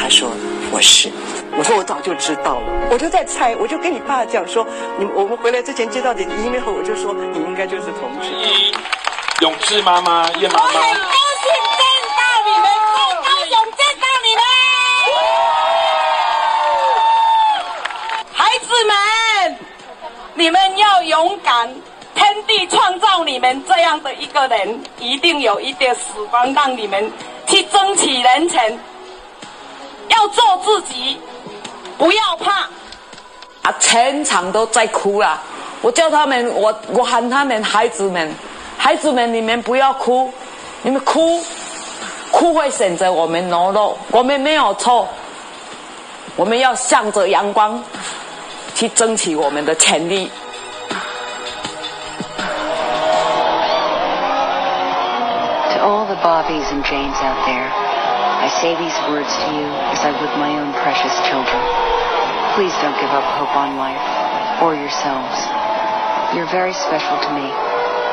[0.00, 0.30] 他说
[0.70, 1.10] 我是，
[1.58, 4.66] 我说我早就知道了，我就在猜，我就跟你爸讲说，
[4.98, 8.30] 你我们回来之前接到你的 email，我就说你应该就是同志。
[9.42, 10.70] 永志妈妈，叶妈妈。
[20.34, 21.68] 你们要勇敢，
[22.14, 26.00] 天地创造你们这样的一个人，一定有一点时
[26.30, 27.12] 光让你们
[27.46, 28.78] 去争取人权，
[30.08, 31.20] 要做自己，
[31.98, 32.62] 不要怕。
[33.62, 35.40] 啊，全场都在哭啊！
[35.80, 38.34] 我叫他们，我我喊他们孩子们，
[38.81, 40.31] 孩子们，你们不要哭，
[40.83, 41.43] 你们哭，
[42.31, 45.07] 哭会选择我们懦弱，我们没有错，
[46.35, 47.83] 我们要向着阳光
[48.73, 50.31] 去争取我们的权利。
[55.73, 57.69] To all the Bobbies and Janes out there,
[58.39, 61.61] I say these words to you as I would my own precious children.
[62.55, 65.47] Please don't give up hope on life or yourselves.
[66.35, 67.51] You're very special to me,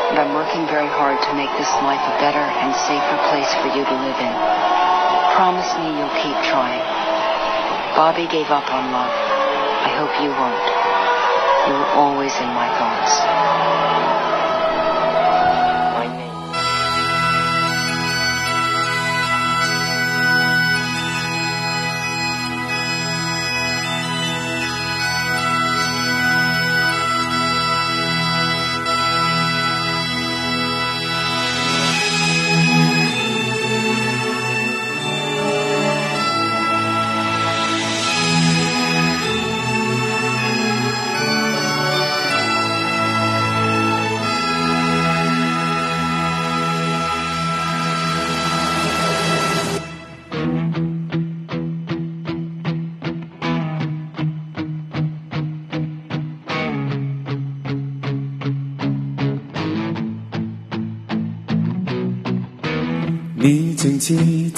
[0.10, 3.70] and I'm working very hard to make this life a better and safer place for
[3.78, 4.36] you to live in.
[5.38, 6.82] Promise me you'll keep trying.
[7.94, 9.14] Bobby gave up on love.
[9.14, 10.66] I hope you won't.
[11.70, 13.79] You're always in my thoughts.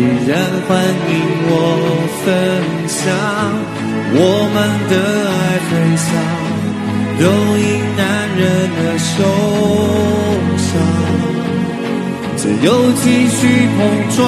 [0.00, 0.32] 依然
[0.66, 1.12] 欢迎
[1.44, 1.52] 我
[2.24, 2.26] 分
[2.88, 2.98] 享。
[4.12, 4.16] 我
[4.54, 4.56] 们
[4.88, 4.94] 的
[5.28, 5.70] 爱分
[6.00, 6.08] 享，
[7.20, 7.22] 都
[7.58, 7.62] 因
[7.98, 8.02] 男
[8.34, 8.40] 人
[8.80, 9.12] 而受
[10.56, 10.68] 伤，
[12.38, 12.68] 只有
[13.02, 13.40] 继续
[13.76, 13.78] 碰
[14.16, 14.18] 撞。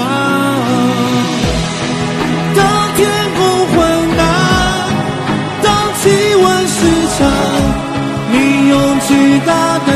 [2.55, 2.61] 当
[2.95, 3.01] 天
[3.39, 3.41] 空
[3.73, 3.75] 昏
[4.19, 4.21] 暗，
[5.63, 5.67] 当
[6.03, 6.03] 气
[6.37, 6.77] 温失
[7.17, 7.19] 常。
[8.31, 8.37] 你
[8.69, 8.77] 用
[9.09, 9.11] 巨
[9.47, 9.51] 大
[9.87, 9.89] 的